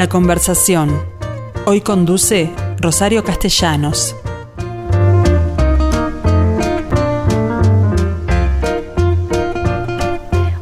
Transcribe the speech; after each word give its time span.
La 0.00 0.08
conversación. 0.08 0.98
Hoy 1.66 1.82
conduce 1.82 2.50
Rosario 2.80 3.22
Castellanos. 3.22 4.16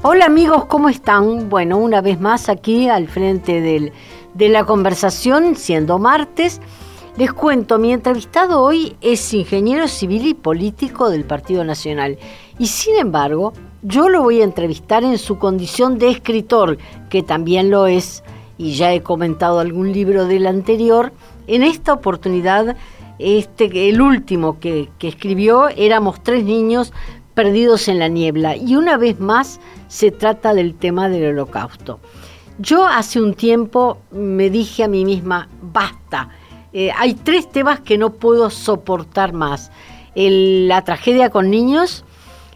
Hola 0.02 0.24
amigos, 0.26 0.64
¿cómo 0.64 0.88
están? 0.88 1.48
Bueno, 1.48 1.76
una 1.78 2.00
vez 2.00 2.18
más 2.18 2.48
aquí 2.48 2.88
al 2.88 3.06
frente 3.06 3.60
del, 3.60 3.92
de 4.34 4.48
la 4.48 4.64
conversación, 4.64 5.54
siendo 5.54 6.00
martes, 6.00 6.60
les 7.16 7.32
cuento, 7.32 7.78
mi 7.78 7.92
entrevistado 7.92 8.60
hoy 8.60 8.96
es 9.00 9.32
ingeniero 9.32 9.86
civil 9.86 10.26
y 10.26 10.34
político 10.34 11.10
del 11.10 11.24
Partido 11.24 11.62
Nacional 11.62 12.18
y 12.58 12.66
sin 12.66 12.96
embargo 12.96 13.52
yo 13.82 14.08
lo 14.08 14.22
voy 14.22 14.40
a 14.40 14.44
entrevistar 14.44 15.04
en 15.04 15.16
su 15.16 15.38
condición 15.38 15.96
de 15.96 16.10
escritor, 16.10 16.78
que 17.08 17.22
también 17.22 17.70
lo 17.70 17.86
es, 17.86 18.24
y 18.58 18.74
ya 18.74 18.92
he 18.92 19.02
comentado 19.02 19.60
algún 19.60 19.92
libro 19.92 20.26
del 20.26 20.46
anterior. 20.46 21.12
En 21.46 21.62
esta 21.62 21.94
oportunidad, 21.94 22.76
este, 23.18 23.88
el 23.88 24.00
último 24.02 24.58
que, 24.58 24.90
que 24.98 25.08
escribió, 25.08 25.68
éramos 25.68 26.22
tres 26.22 26.44
niños 26.44 26.92
perdidos 27.34 27.86
en 27.88 28.00
la 28.00 28.08
niebla, 28.08 28.56
y 28.56 28.74
una 28.74 28.96
vez 28.96 29.20
más 29.20 29.60
se 29.86 30.10
trata 30.10 30.54
del 30.54 30.74
tema 30.74 31.08
del 31.08 31.30
holocausto. 31.30 32.00
Yo 32.58 32.84
hace 32.84 33.22
un 33.22 33.34
tiempo 33.34 33.98
me 34.10 34.50
dije 34.50 34.82
a 34.82 34.88
mí 34.88 35.04
misma, 35.04 35.48
basta, 35.62 36.30
eh, 36.72 36.90
hay 36.96 37.14
tres 37.14 37.50
temas 37.50 37.80
que 37.80 37.96
no 37.96 38.12
puedo 38.14 38.50
soportar 38.50 39.32
más. 39.32 39.70
la 40.14 40.82
tragedia 40.82 41.30
con 41.30 41.48
niños, 41.48 42.04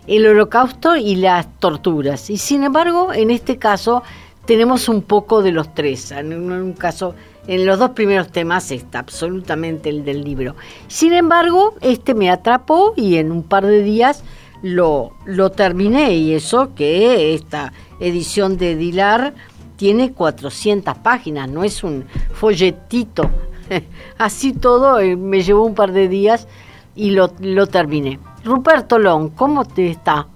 el 0.09 0.27
holocausto 0.27 0.97
y 0.97 1.15
las 1.15 1.47
torturas. 1.61 2.29
Y 2.29 2.37
sin 2.39 2.65
embargo, 2.65 3.13
en 3.13 3.31
este 3.31 3.57
caso 3.59 4.03
tenemos 4.47 4.89
un 4.89 5.03
poco 5.03 5.43
de 5.43 5.53
los 5.53 5.75
tres. 5.75 6.11
En 6.11 6.33
un 6.33 6.73
caso, 6.73 7.15
en 7.47 7.67
los 7.67 7.79
dos 7.79 7.91
primeros 7.91 8.31
temas 8.31 8.71
está 8.71 9.01
absolutamente 9.01 9.89
el 9.89 10.05
del 10.05 10.25
libro. 10.25 10.57
Sin 10.89 11.13
embargo, 11.13 11.75
este 11.81 12.15
me 12.15 12.31
atrapó 12.31 12.95
y 12.97 13.17
en 13.17 13.31
un 13.33 13.43
par 13.43 13.67
de 13.67 13.83
días 13.83 14.25
lo, 14.63 15.13
lo 15.25 15.51
terminé. 15.51 16.15
Y 16.15 16.35
eso 16.35 16.75
que 16.75 17.35
esta 17.35 17.73
edición 18.01 18.57
de 18.57 18.77
Dilar 18.77 19.35
tiene 19.77 20.13
400 20.13 20.99
páginas, 20.99 21.49
no 21.49 21.65
es 21.65 21.83
un 21.83 22.05
folletito. 22.33 23.29
Así 24.19 24.53
todo, 24.53 25.01
eh, 25.01 25.17
me 25.17 25.43
llevó 25.43 25.65
un 25.65 25.75
par 25.75 25.93
de 25.93 26.09
días 26.09 26.47
y 26.95 27.11
lo, 27.11 27.33
lo 27.41 27.67
terminé. 27.67 28.19
Ruperto 28.45 28.99
Long, 28.99 29.31
¿cómo 29.31 29.65
te 29.65 29.91
está? 29.91 30.27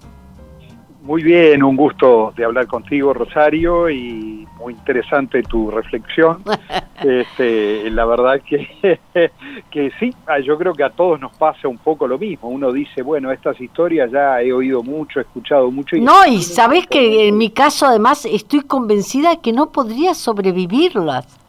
Muy 1.07 1.23
bien, 1.23 1.63
un 1.63 1.77
gusto 1.77 2.33
de 2.35 2.43
hablar 2.43 2.67
contigo, 2.67 3.13
Rosario, 3.13 3.89
y 3.89 4.45
muy 4.59 4.73
interesante 4.73 5.41
tu 5.41 5.71
reflexión. 5.71 6.43
este, 7.01 7.89
la 7.91 8.03
verdad 8.03 8.41
que, 8.41 8.99
que 9.71 9.91
sí, 10.01 10.13
ah, 10.25 10.39
yo 10.39 10.57
creo 10.57 10.73
que 10.73 10.83
a 10.83 10.89
todos 10.89 11.17
nos 11.21 11.31
pasa 11.37 11.69
un 11.69 11.77
poco 11.77 12.09
lo 12.09 12.17
mismo. 12.17 12.49
Uno 12.49 12.73
dice, 12.73 13.03
bueno, 13.03 13.31
estas 13.31 13.57
historias 13.61 14.11
ya 14.11 14.41
he 14.41 14.51
oído 14.51 14.83
mucho, 14.83 15.19
he 15.19 15.21
escuchado 15.21 15.71
mucho. 15.71 15.95
Y 15.95 16.01
no, 16.01 16.25
y 16.27 16.41
sabes 16.41 16.85
que 16.87 17.29
en 17.29 17.37
mi 17.37 17.51
caso 17.51 17.85
además 17.85 18.25
estoy 18.25 18.63
convencida 18.63 19.37
que 19.37 19.53
no 19.53 19.71
podría 19.71 20.13
sobrevivirlas. 20.13 21.39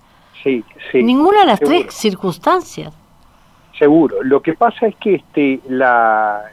Sí, 0.41 0.63
sí. 0.93 1.03
Ninguna 1.03 1.41
de 1.41 1.47
las 1.47 1.59
tres 1.59 1.93
circunstancias. 1.93 2.95
Seguro. 3.77 4.23
Lo 4.23 4.41
que 4.41 4.55
pasa 4.55 4.87
es 4.87 4.95
que 4.97 5.17
este, 5.17 5.59
la, 5.69 6.45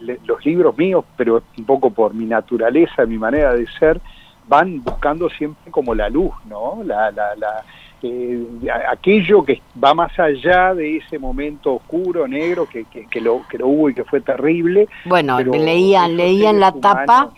los 0.00 0.44
libros 0.44 0.76
míos, 0.78 1.04
pero 1.16 1.42
un 1.56 1.64
poco 1.64 1.90
por 1.90 2.14
mi 2.14 2.24
naturaleza, 2.24 3.06
mi 3.06 3.18
manera 3.18 3.54
de 3.54 3.66
ser, 3.78 4.00
van 4.48 4.82
buscando 4.82 5.28
siempre 5.30 5.70
como 5.70 5.94
la 5.94 6.08
luz, 6.08 6.32
¿no? 6.46 6.82
La, 6.84 7.10
la, 7.10 7.34
la 7.36 7.64
eh, 8.02 8.46
aquello 8.90 9.44
que 9.44 9.60
va 9.82 9.92
más 9.92 10.18
allá 10.18 10.74
de 10.74 10.96
ese 10.96 11.18
momento 11.18 11.74
oscuro, 11.74 12.26
negro, 12.26 12.66
que, 12.66 12.84
que, 12.84 13.20
lo, 13.20 13.46
que 13.48 13.58
lo 13.58 13.68
hubo 13.68 13.90
y 13.90 13.94
que 13.94 14.04
fue 14.04 14.22
terrible. 14.22 14.88
Bueno, 15.04 15.38
leía, 15.40 16.08
leía 16.08 16.50
en 16.50 16.60
la 16.60 16.72
tapa, 16.72 17.30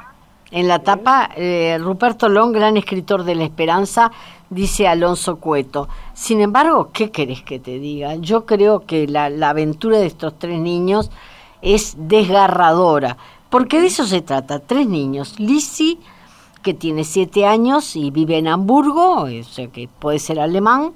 en 0.52 0.68
la 0.68 0.78
tapa, 0.78 1.30
eh, 1.36 1.78
Ruperto 1.80 2.28
Long, 2.28 2.52
gran 2.52 2.76
escritor 2.76 3.24
de 3.24 3.34
la 3.34 3.44
esperanza, 3.44 4.12
dice 4.50 4.86
Alonso 4.86 5.40
Cueto. 5.40 5.88
Sin 6.12 6.40
embargo, 6.40 6.90
¿qué 6.92 7.10
querés 7.10 7.42
que 7.42 7.58
te 7.58 7.80
diga? 7.80 8.14
Yo 8.16 8.46
creo 8.46 8.80
que 8.86 9.08
la, 9.08 9.26
aventura 9.48 9.98
de 9.98 10.06
estos 10.06 10.38
tres 10.38 10.60
niños 10.60 11.10
es 11.62 11.94
desgarradora, 11.96 13.16
porque 13.50 13.80
de 13.80 13.86
eso 13.86 14.04
se 14.06 14.20
trata. 14.20 14.58
Tres 14.58 14.86
niños. 14.86 15.38
Lizzie, 15.38 15.98
que 16.62 16.74
tiene 16.74 17.04
siete 17.04 17.46
años 17.46 17.96
y 17.96 18.10
vive 18.10 18.38
en 18.38 18.48
Hamburgo, 18.48 19.22
o 19.22 19.44
sea 19.44 19.68
que 19.68 19.88
puede 19.88 20.18
ser 20.18 20.40
alemán. 20.40 20.92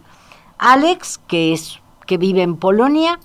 Alex, 0.59 1.21
que, 1.27 1.53
es, 1.53 1.81
que 2.07 2.19
vive 2.19 2.43
en 2.43 2.57
Polonia. 2.57 3.19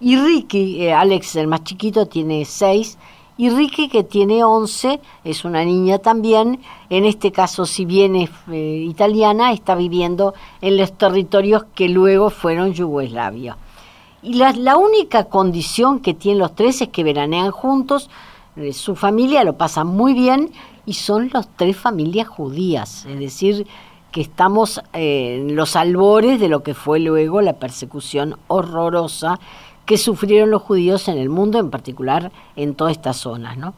Y 0.00 0.16
Ricky, 0.16 0.82
eh, 0.82 0.92
Alex, 0.92 1.36
el 1.36 1.46
más 1.46 1.64
chiquito, 1.64 2.06
tiene 2.06 2.44
seis 2.44 2.98
y 3.36 3.50
Ricky, 3.50 3.88
que 3.88 4.04
tiene 4.04 4.44
11, 4.44 5.00
es 5.24 5.44
una 5.44 5.64
niña 5.64 5.98
también, 5.98 6.60
en 6.88 7.04
este 7.04 7.32
caso, 7.32 7.66
si 7.66 7.84
bien 7.84 8.14
es 8.14 8.30
eh, 8.50 8.84
italiana, 8.88 9.52
está 9.52 9.74
viviendo 9.74 10.34
en 10.60 10.76
los 10.76 10.92
territorios 10.92 11.64
que 11.74 11.88
luego 11.88 12.30
fueron 12.30 12.72
Yugoslavia. 12.72 13.56
Y 14.24 14.34
la, 14.34 14.52
la 14.52 14.76
única 14.78 15.24
condición 15.24 16.00
que 16.00 16.14
tienen 16.14 16.38
los 16.38 16.54
tres 16.54 16.80
es 16.80 16.88
que 16.88 17.04
veranean 17.04 17.50
juntos, 17.50 18.08
eh, 18.56 18.72
su 18.72 18.96
familia 18.96 19.44
lo 19.44 19.58
pasa 19.58 19.84
muy 19.84 20.14
bien 20.14 20.50
y 20.86 20.94
son 20.94 21.30
los 21.32 21.48
tres 21.56 21.76
familias 21.76 22.26
judías, 22.26 23.04
es 23.04 23.18
decir, 23.18 23.66
que 24.12 24.22
estamos 24.22 24.80
eh, 24.92 25.40
en 25.40 25.56
los 25.56 25.76
albores 25.76 26.40
de 26.40 26.48
lo 26.48 26.62
que 26.62 26.72
fue 26.72 27.00
luego 27.00 27.42
la 27.42 27.54
persecución 27.54 28.36
horrorosa 28.46 29.38
que 29.84 29.98
sufrieron 29.98 30.50
los 30.50 30.62
judíos 30.62 31.08
en 31.08 31.18
el 31.18 31.28
mundo, 31.28 31.58
en 31.58 31.70
particular 31.70 32.30
en 32.56 32.74
todas 32.74 32.92
estas 32.92 33.16
zonas, 33.18 33.58
¿no? 33.58 33.74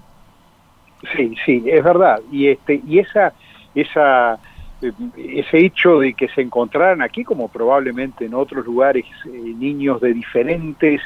Sí, 1.17 1.35
sí, 1.45 1.65
es 1.67 1.83
verdad. 1.83 2.21
Y 2.31 2.49
este 2.49 2.83
y 2.87 2.99
esa 2.99 3.33
esa 3.75 4.39
ese 4.81 5.59
hecho 5.59 6.01
de 6.01 6.15
que 6.15 6.29
se 6.29 6.43
encontraran 6.43 7.03
aquí, 7.03 7.25
como 7.25 7.49
probablemente 7.49 8.27
en 8.27 8.35
otros 8.35 8.65
lugares, 8.67 9.05
eh, 9.25 9.31
niños 9.31 10.01
de 10.01 10.13
diferentes 10.13 11.01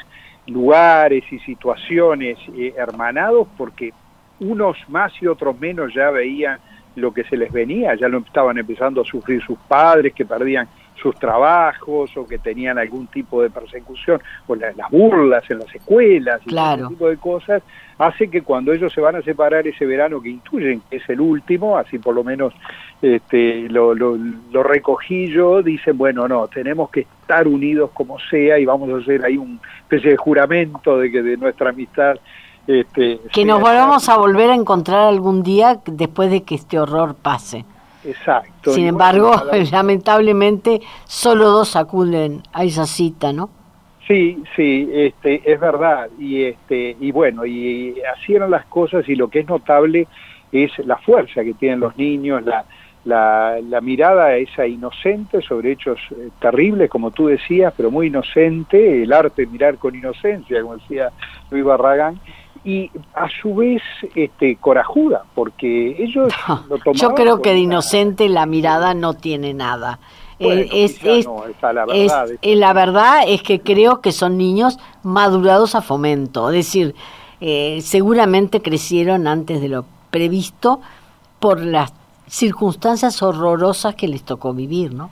lugares 0.47 1.23
y 1.31 1.39
situaciones 1.39 2.37
eh, 2.55 2.73
hermanados, 2.77 3.47
porque 3.57 3.93
unos 4.39 4.77
más 4.89 5.13
y 5.21 5.27
otros 5.27 5.59
menos 5.59 5.93
ya 5.93 6.09
veían 6.09 6.59
lo 6.95 7.13
que 7.13 7.23
se 7.23 7.37
les 7.37 7.51
venía, 7.51 7.95
ya 7.95 8.07
lo 8.07 8.19
estaban 8.19 8.57
empezando 8.57 9.01
a 9.01 9.05
sufrir 9.05 9.41
sus 9.41 9.57
padres 9.59 10.13
que 10.13 10.25
perdían 10.25 10.67
sus 11.01 11.15
trabajos 11.15 12.15
o 12.15 12.25
que 12.25 12.37
tenían 12.37 12.77
algún 12.77 13.07
tipo 13.07 13.41
de 13.41 13.49
persecución 13.49 14.21
o 14.47 14.55
las 14.55 14.75
burlas 14.89 15.43
en 15.49 15.59
las 15.59 15.73
escuelas 15.73 16.41
y 16.45 16.55
ese 16.55 16.87
tipo 16.87 17.09
de 17.09 17.17
cosas 17.17 17.63
hace 17.97 18.29
que 18.29 18.41
cuando 18.41 18.71
ellos 18.73 18.93
se 18.93 19.01
van 19.01 19.15
a 19.15 19.21
separar 19.21 19.67
ese 19.67 19.85
verano 19.85 20.21
que 20.21 20.29
intuyen 20.29 20.81
que 20.89 20.97
es 20.97 21.09
el 21.09 21.21
último 21.21 21.77
así 21.77 21.97
por 21.99 22.15
lo 22.15 22.23
menos 22.23 22.53
este 23.01 23.67
lo, 23.69 23.95
lo, 23.95 24.17
lo 24.51 24.63
recogí 24.63 25.31
yo 25.31 25.63
dicen 25.63 25.97
bueno 25.97 26.27
no 26.27 26.47
tenemos 26.47 26.89
que 26.89 27.01
estar 27.01 27.47
unidos 27.47 27.91
como 27.93 28.19
sea 28.19 28.59
y 28.59 28.65
vamos 28.65 28.89
a 28.91 28.97
hacer 28.97 29.25
ahí 29.25 29.37
un 29.37 29.59
especie 29.81 30.11
de 30.11 30.17
juramento 30.17 30.99
de 30.99 31.11
que 31.11 31.21
de 31.21 31.37
nuestra 31.37 31.69
amistad 31.69 32.17
este, 32.67 33.19
que 33.33 33.43
nos 33.43 33.59
volvamos 33.59 34.07
a 34.07 34.17
volver 34.17 34.51
a 34.51 34.55
encontrar 34.55 35.07
algún 35.07 35.41
día 35.41 35.79
después 35.85 36.29
de 36.29 36.43
que 36.43 36.55
este 36.55 36.79
horror 36.79 37.15
pase 37.15 37.65
Exacto. 38.03 38.73
Sin 38.73 38.87
embargo, 38.87 39.31
lamentablemente, 39.71 40.81
solo 41.05 41.49
dos 41.49 41.75
acuden 41.75 42.41
a 42.53 42.63
esa 42.63 42.85
cita, 42.85 43.33
¿no? 43.33 43.49
Sí, 44.07 44.43
sí, 44.55 44.89
este, 44.91 45.41
es 45.51 45.59
verdad. 45.59 46.09
Y, 46.19 46.43
este, 46.43 46.97
y 46.99 47.11
bueno, 47.11 47.45
y 47.45 47.95
así 48.15 48.35
eran 48.35 48.51
las 48.51 48.65
cosas 48.65 49.07
y 49.07 49.15
lo 49.15 49.29
que 49.29 49.39
es 49.39 49.47
notable 49.47 50.07
es 50.51 50.71
la 50.79 50.97
fuerza 50.97 51.43
que 51.43 51.53
tienen 51.53 51.79
los 51.79 51.95
niños, 51.97 52.43
la, 52.43 52.65
la, 53.05 53.59
la 53.61 53.81
mirada 53.81 54.35
esa 54.35 54.67
inocente 54.67 55.41
sobre 55.41 55.71
hechos 55.71 55.99
eh, 56.11 56.29
terribles, 56.39 56.89
como 56.89 57.11
tú 57.11 57.27
decías, 57.27 57.73
pero 57.75 57.89
muy 57.89 58.07
inocente, 58.07 59.03
el 59.03 59.13
arte 59.13 59.43
de 59.43 59.47
mirar 59.47 59.77
con 59.77 59.95
inocencia, 59.95 60.61
como 60.61 60.77
decía 60.77 61.11
Luis 61.49 61.63
Barragán, 61.63 62.19
y 62.63 62.91
a 63.15 63.27
su 63.41 63.55
vez 63.55 63.81
este, 64.15 64.55
corajuda, 64.57 65.23
porque 65.33 65.95
ellos 65.97 66.33
lo 66.69 66.77
tomaban 66.77 66.93
Yo 66.93 67.13
creo 67.15 67.41
que 67.41 67.51
de 67.51 67.59
inocente 67.59 68.29
la 68.29 68.45
mirada 68.45 68.93
no 68.93 69.13
tiene 69.15 69.53
nada. 69.53 69.99
Eh, 70.39 70.67
es, 70.71 71.03
la, 71.03 71.85
verdad, 71.85 72.29
eh, 72.41 72.55
la 72.55 72.73
verdad 72.73 73.23
es 73.27 73.43
que 73.43 73.61
creo 73.61 74.01
que 74.01 74.11
son 74.11 74.37
niños 74.37 74.79
madurados 75.03 75.75
a 75.75 75.81
fomento, 75.81 76.49
es 76.49 76.55
decir, 76.55 76.95
eh, 77.41 77.79
seguramente 77.81 78.61
crecieron 78.61 79.27
antes 79.27 79.61
de 79.61 79.69
lo 79.69 79.85
previsto 80.09 80.81
por 81.39 81.61
las 81.61 81.93
circunstancias 82.27 83.21
horrorosas 83.21 83.93
que 83.95 84.07
les 84.07 84.23
tocó 84.23 84.53
vivir, 84.53 84.93
¿no? 84.93 85.11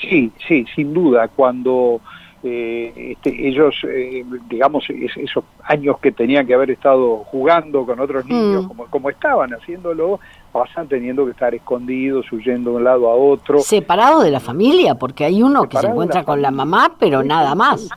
Sí, 0.00 0.30
sí, 0.46 0.66
sin 0.74 0.92
duda. 0.92 1.28
Cuando 1.28 2.00
eh, 2.42 3.12
este, 3.12 3.48
ellos, 3.48 3.74
eh, 3.84 4.24
digamos, 4.48 4.84
esos 4.88 5.44
años 5.64 5.98
que 5.98 6.10
tenían 6.10 6.46
que 6.46 6.54
haber 6.54 6.70
estado 6.70 7.18
jugando 7.24 7.84
con 7.84 8.00
otros 8.00 8.24
niños, 8.24 8.64
mm. 8.64 8.68
como, 8.68 8.86
como 8.86 9.10
estaban 9.10 9.50
haciéndolo, 9.50 10.20
pasan 10.50 10.88
teniendo 10.88 11.26
que 11.26 11.32
estar 11.32 11.54
escondidos, 11.54 12.30
huyendo 12.32 12.70
de 12.70 12.76
un 12.76 12.84
lado 12.84 13.08
a 13.08 13.14
otro. 13.14 13.60
Separado 13.60 14.22
de 14.22 14.30
la 14.30 14.40
familia, 14.40 14.94
porque 14.94 15.24
hay 15.24 15.42
uno 15.42 15.68
que 15.68 15.76
se 15.76 15.86
encuentra 15.86 16.24
con 16.24 16.40
la 16.40 16.50
mamá, 16.50 16.92
pero 16.98 17.22
nada 17.22 17.54
más. 17.54 17.88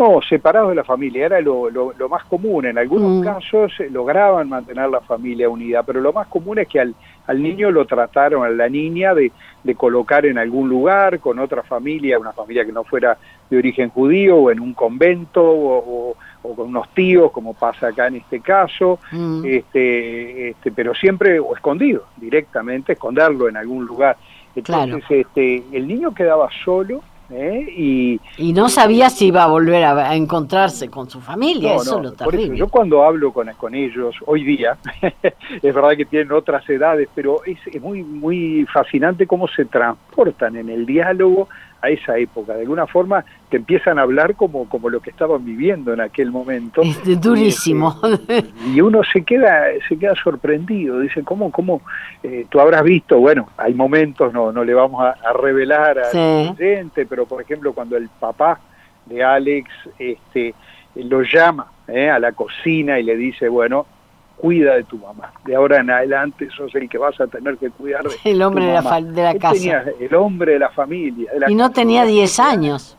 No, 0.00 0.20
separados 0.22 0.70
de 0.70 0.76
la 0.76 0.84
familia, 0.84 1.26
era 1.26 1.40
lo, 1.42 1.68
lo, 1.68 2.08
más 2.08 2.24
común. 2.24 2.64
En 2.64 2.78
algunos 2.78 3.20
mm. 3.20 3.22
casos 3.22 3.72
eh, 3.80 3.90
lograban 3.90 4.48
mantener 4.48 4.88
la 4.88 5.00
familia 5.00 5.48
unida, 5.48 5.82
pero 5.82 6.00
lo 6.00 6.12
más 6.12 6.26
común 6.28 6.58
es 6.58 6.68
que 6.68 6.80
al, 6.80 6.94
al 7.26 7.42
niño 7.42 7.70
lo 7.70 7.84
trataron, 7.84 8.44
a 8.44 8.48
la 8.48 8.68
niña, 8.68 9.14
de, 9.14 9.30
de 9.62 9.74
colocar 9.74 10.24
en 10.24 10.38
algún 10.38 10.70
lugar 10.70 11.20
con 11.20 11.38
otra 11.38 11.62
familia, 11.62 12.18
una 12.18 12.32
familia 12.32 12.64
que 12.64 12.72
no 12.72 12.82
fuera 12.84 13.18
de 13.50 13.58
origen 13.58 13.90
judío, 13.90 14.36
o 14.36 14.50
en 14.50 14.60
un 14.60 14.74
convento, 14.74 15.42
o, 15.42 16.16
o, 16.42 16.54
con 16.54 16.68
unos 16.68 16.88
tíos, 16.94 17.30
como 17.32 17.52
pasa 17.54 17.88
acá 17.88 18.06
en 18.06 18.16
este 18.16 18.40
caso, 18.40 18.98
mm. 19.12 19.44
este, 19.44 20.50
este, 20.50 20.72
pero 20.72 20.94
siempre 20.94 21.38
o 21.38 21.54
escondido, 21.54 22.04
directamente, 22.16 22.92
esconderlo 22.92 23.48
en 23.48 23.56
algún 23.56 23.84
lugar. 23.84 24.16
Entonces, 24.54 25.04
este, 25.08 25.62
el 25.72 25.86
niño 25.86 26.14
quedaba 26.14 26.48
solo 26.64 27.02
¿eh? 27.30 28.18
Y, 28.38 28.52
no 28.52 28.68
sabía 28.68 29.10
si 29.10 29.26
iba 29.26 29.44
a 29.44 29.46
volver 29.46 29.84
a, 29.84 30.14
encontrarse 30.14 30.88
con 30.88 31.08
su 31.08 31.20
familia, 31.20 31.76
eso 31.76 31.98
es 31.98 32.04
lo 32.04 32.12
terrible. 32.12 32.56
yo 32.56 32.68
cuando 32.68 33.04
hablo 33.04 33.32
con, 33.32 33.48
con 33.56 33.74
ellos 33.74 34.16
hoy 34.26 34.44
día, 34.44 34.76
es 35.62 35.74
verdad 35.74 35.96
que 35.96 36.04
tienen 36.04 36.32
otras 36.32 36.68
edades, 36.68 37.08
pero 37.14 37.44
es, 37.44 37.58
es 37.66 37.80
muy, 37.80 38.02
muy 38.02 38.66
fascinante 38.72 39.26
cómo 39.26 39.48
se 39.48 39.64
transportan 39.64 40.56
en 40.56 40.68
el 40.68 40.86
diálogo 40.86 41.48
a 41.82 41.88
esa 41.88 42.16
época. 42.18 42.54
De 42.54 42.62
alguna 42.62 42.86
forma 42.86 43.24
te 43.48 43.56
empiezan 43.56 43.98
a 43.98 44.02
hablar 44.02 44.36
como, 44.36 44.68
como 44.68 44.88
lo 44.88 45.00
que 45.00 45.10
estaban 45.10 45.44
viviendo 45.44 45.92
en 45.92 46.00
aquel 46.00 46.30
momento. 46.30 46.82
Es 46.82 47.20
durísimo. 47.20 47.96
Y, 48.74 48.80
uno 48.80 49.02
se 49.04 49.22
queda, 49.22 49.66
se 49.88 49.98
queda 49.98 50.14
sorprendido. 50.14 51.00
Dice, 51.00 51.22
¿cómo, 51.24 51.50
cómo 51.50 51.82
eh, 52.22 52.46
tú 52.48 52.60
habrás 52.60 52.84
visto? 52.84 53.18
Bueno, 53.18 53.48
hay 53.56 53.74
momentos, 53.74 54.32
no, 54.32 54.52
no 54.52 54.64
le 54.64 54.74
vamos 54.74 55.02
a, 55.04 55.32
revelar 55.32 55.98
al 55.98 56.56
sí. 56.56 57.04
pero 57.08 57.26
por 57.26 57.40
ejemplo 57.40 57.72
cuando 57.72 57.96
el 57.96 58.08
papá 58.08 58.60
de 59.06 59.22
Alex 59.22 59.70
este, 59.98 60.54
lo 60.94 61.22
llama 61.22 61.66
eh, 61.88 62.10
a 62.10 62.18
la 62.18 62.32
cocina 62.32 62.98
y 62.98 63.02
le 63.02 63.16
dice, 63.16 63.48
bueno, 63.48 63.86
cuida 64.40 64.74
de 64.74 64.84
tu 64.84 64.96
mamá. 64.96 65.32
De 65.44 65.54
ahora 65.54 65.80
en 65.80 65.90
adelante 65.90 66.48
sos 66.56 66.74
el 66.74 66.88
que 66.88 66.96
vas 66.96 67.20
a 67.20 67.26
tener 67.26 67.58
que 67.58 67.70
cuidar 67.70 68.04
de 68.04 68.14
El 68.24 68.40
hombre 68.42 68.64
de 68.64 68.72
la, 68.72 69.00
de 69.00 69.22
la 69.22 69.34
casa. 69.34 69.84
el 70.00 70.14
hombre 70.14 70.52
de 70.52 70.58
la 70.58 70.70
familia. 70.70 71.30
y 71.46 71.54
no 71.54 71.70
tenía 71.70 72.04
10 72.04 72.40
años. 72.40 72.96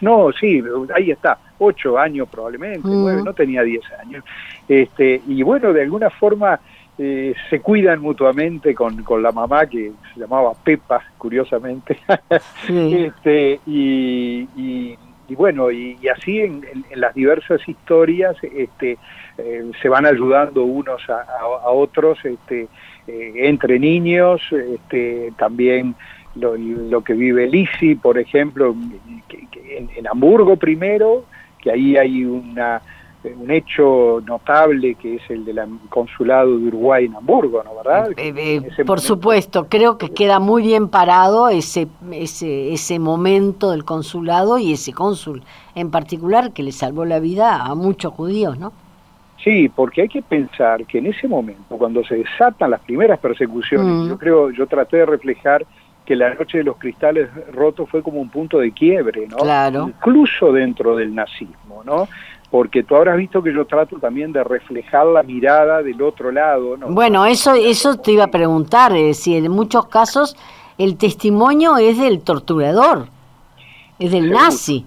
No, 0.00 0.32
sí, 0.32 0.62
ahí 0.96 1.12
está, 1.12 1.38
8 1.58 1.96
años 1.96 2.28
probablemente, 2.28 2.88
mm. 2.88 3.22
no 3.24 3.32
tenía 3.32 3.62
10 3.62 3.82
años. 4.04 4.24
Este, 4.68 5.22
y 5.28 5.42
bueno, 5.44 5.72
de 5.72 5.82
alguna 5.82 6.10
forma 6.10 6.58
eh, 6.98 7.34
se 7.48 7.60
cuidan 7.60 8.00
mutuamente 8.00 8.74
con, 8.74 9.02
con 9.04 9.22
la 9.22 9.30
mamá 9.30 9.66
que 9.66 9.92
se 10.12 10.20
llamaba 10.20 10.52
Pepa, 10.54 11.02
curiosamente. 11.16 11.98
este, 12.68 13.60
y, 13.66 14.48
y, 14.56 14.98
bueno, 15.34 15.70
y, 15.70 15.96
así 16.08 16.40
en, 16.40 16.64
en, 16.90 17.00
las 17.00 17.14
diversas 17.14 17.66
historias, 17.68 18.36
este, 18.42 18.98
eh, 19.38 19.70
se 19.80 19.88
van 19.88 20.06
ayudando 20.06 20.64
unos 20.64 21.02
a, 21.08 21.70
otros 21.70 22.18
este, 22.24 22.68
eh, 23.06 23.32
entre 23.36 23.78
niños, 23.78 24.42
este, 24.52 25.32
también 25.38 25.94
lo, 26.34 27.02
que 27.02 27.14
vive 27.14 27.48
Lisi, 27.48 27.94
por 27.94 28.18
ejemplo, 28.18 28.74
en, 29.28 30.06
Hamburgo 30.06 30.56
primero, 30.56 31.24
que 31.62 31.70
ahí 31.70 31.96
hay 31.96 32.24
una, 32.24 32.82
un 33.24 33.50
hecho 33.50 34.22
notable 34.26 34.94
que 34.94 35.16
es 35.16 35.22
el 35.30 35.44
del 35.44 35.60
consulado 35.88 36.58
de 36.58 36.68
Uruguay 36.68 37.04
en 37.04 37.14
Hamburgo, 37.14 37.62
¿no 37.62 37.74
verdad? 37.76 38.10
Eh, 38.16 38.62
por 38.86 39.00
supuesto, 39.00 39.66
creo 39.68 39.98
que 39.98 40.10
queda 40.10 40.40
muy 40.40 40.62
bien 40.62 40.88
parado 40.88 41.48
ese, 41.48 41.88
ese, 42.12 42.72
ese 42.72 42.98
momento 42.98 43.72
del 43.72 43.84
consulado 43.84 44.58
y 44.58 44.72
ese 44.72 44.92
cónsul 44.92 45.42
en 45.74 45.90
particular 45.90 46.52
que 46.52 46.62
le 46.62 46.72
salvó 46.72 47.04
la 47.04 47.20
vida 47.20 47.62
a 47.62 47.74
muchos 47.74 48.12
judíos, 48.12 48.58
¿no? 48.58 48.72
Sí, 49.42 49.70
porque 49.70 50.02
hay 50.02 50.08
que 50.08 50.22
pensar 50.22 50.84
que 50.84 50.98
en 50.98 51.06
ese 51.06 51.26
momento, 51.26 51.76
cuando 51.76 52.04
se 52.04 52.16
desatan 52.16 52.70
las 52.70 52.80
primeras 52.80 53.18
persecuciones, 53.18 53.86
mm. 53.86 54.08
yo 54.08 54.18
creo, 54.18 54.50
yo 54.50 54.66
traté 54.66 54.98
de 54.98 55.06
reflejar 55.06 55.64
que 56.04 56.16
la 56.16 56.34
noche 56.34 56.58
de 56.58 56.64
los 56.64 56.76
cristales 56.76 57.28
rotos 57.52 57.88
fue 57.88 58.02
como 58.02 58.20
un 58.20 58.28
punto 58.28 58.58
de 58.58 58.72
quiebre, 58.72 59.26
¿no? 59.28 59.36
Claro. 59.36 59.88
Incluso 59.88 60.52
dentro 60.52 60.96
del 60.96 61.14
nazismo, 61.14 61.82
¿no? 61.84 62.08
Porque 62.50 62.82
tú 62.82 62.96
habrás 62.96 63.16
visto 63.16 63.42
que 63.42 63.54
yo 63.54 63.64
trato 63.64 63.98
también 63.98 64.32
de 64.32 64.42
reflejar 64.42 65.06
la 65.06 65.22
mirada 65.22 65.82
del 65.82 66.02
otro 66.02 66.32
lado, 66.32 66.76
¿no? 66.76 66.88
Bueno, 66.88 67.24
eso, 67.24 67.54
eso 67.54 67.96
te 67.96 68.12
iba 68.12 68.24
a 68.24 68.30
preguntar, 68.30 68.96
es 68.96 69.18
decir, 69.18 69.44
en 69.44 69.52
muchos 69.52 69.86
casos 69.86 70.36
el 70.78 70.96
testimonio 70.96 71.76
es 71.76 71.98
del 71.98 72.22
torturador, 72.22 73.06
es 73.98 74.10
del 74.10 74.30
nazi. 74.30 74.84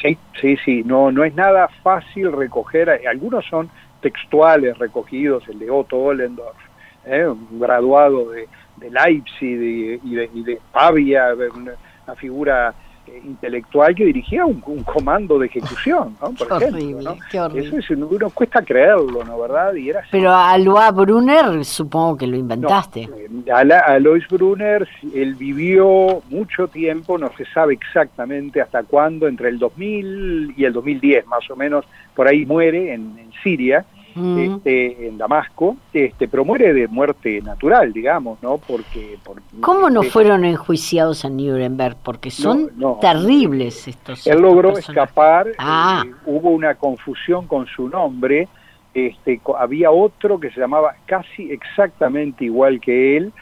Sí, 0.00 0.16
sí, 0.40 0.56
sí, 0.64 0.82
no, 0.84 1.10
no 1.10 1.24
es 1.24 1.34
nada 1.34 1.68
fácil 1.82 2.32
recoger, 2.32 2.88
eh, 2.88 3.08
algunos 3.08 3.44
son 3.46 3.68
textuales 4.00 4.78
recogidos, 4.78 5.46
el 5.48 5.58
de 5.58 5.70
Otto 5.70 5.98
Ollendorf, 5.98 6.56
¿eh? 7.04 7.26
un 7.26 7.58
graduado 7.58 8.30
de, 8.30 8.48
de 8.76 8.90
Leipzig 8.90 10.00
y, 10.04 10.14
de, 10.14 10.30
y 10.32 10.42
de 10.44 10.60
Pavia, 10.72 11.34
una 11.34 12.14
figura 12.14 12.74
intelectual 13.24 13.94
que 13.94 14.04
dirigía 14.04 14.44
un, 14.44 14.60
comando 14.60 15.38
de 15.38 15.46
ejecución, 15.46 16.16
¿no? 16.20 16.32
Por 16.32 16.62
ejemplo, 16.62 17.16
Qué 17.30 17.40
horrible. 17.40 17.80
Eso 17.80 17.94
es, 17.94 18.32
cuesta 18.34 18.62
creerlo, 18.62 19.24
¿no? 19.24 19.38
¿Verdad? 19.40 19.74
Y 19.74 19.90
era 19.90 20.02
Pero 20.10 20.34
a 20.34 20.56
Lois 20.58 20.94
Brunner 20.94 21.64
supongo 21.64 22.16
que 22.16 22.26
lo 22.26 22.36
inventaste. 22.36 23.08
a, 23.52 23.58
a 23.60 23.98
Lois 23.98 24.26
Brunner, 24.28 24.88
él 25.14 25.34
vivió 25.34 26.22
mucho 26.30 26.68
tiempo, 26.68 27.18
no 27.18 27.30
se 27.36 27.44
sabe 27.46 27.74
exactamente 27.74 28.60
hasta 28.60 28.82
cuándo, 28.82 29.28
entre 29.28 29.48
el 29.48 29.58
2000 29.58 30.54
y 30.56 30.64
el 30.64 30.72
2010 30.72 31.26
más 31.26 31.50
o 31.50 31.56
menos, 31.56 31.84
por 32.14 32.28
ahí 32.28 32.46
muere 32.46 32.94
en, 32.94 33.18
en 33.18 33.30
Siria, 33.42 33.84
este, 34.16 35.08
en 35.08 35.18
Damasco, 35.18 35.76
este, 35.92 36.28
pero 36.28 36.44
muere 36.44 36.72
de 36.72 36.88
muerte 36.88 37.40
natural, 37.42 37.92
digamos, 37.92 38.42
¿no? 38.42 38.58
Porque... 38.58 39.18
¿Cómo 39.60 39.90
no 39.90 40.00
este, 40.00 40.12
fueron 40.12 40.44
enjuiciados 40.44 41.24
a 41.24 41.28
Nuremberg? 41.28 41.96
Porque 42.02 42.30
son 42.30 42.70
terribles 43.00 43.88
estos. 43.88 44.26
Él 44.26 44.40
logró 44.40 44.76
escapar, 44.78 45.48
ah. 45.58 46.04
eh, 46.06 46.12
hubo 46.26 46.50
una 46.50 46.74
confusión 46.74 47.46
con 47.46 47.66
su 47.66 47.88
nombre, 47.88 48.48
este, 48.96 49.42
había 49.58 49.90
otro 49.90 50.40
que 50.40 50.50
se 50.50 50.58
llamaba 50.58 50.94
casi 51.04 51.52
exactamente 51.52 52.46
igual 52.46 52.80
que 52.80 53.18
él, 53.18 53.32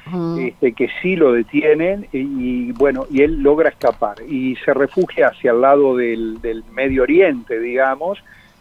este, 0.41 0.73
que 0.73 0.89
sí 1.01 1.15
lo 1.15 1.33
detienen 1.33 2.09
y, 2.13 2.73
bueno, 2.73 3.07
y 3.09 3.23
él 3.23 3.41
logra 3.41 3.69
escapar 3.69 4.17
y 4.29 4.57
se 4.57 4.75
refugia 4.75 5.29
hacia 5.29 5.53
el 5.53 5.61
lado 5.61 5.97
del, 5.97 6.41
del 6.41 6.65
Medio 6.73 7.05
Oriente, 7.05 7.61
digamos, 7.61 8.19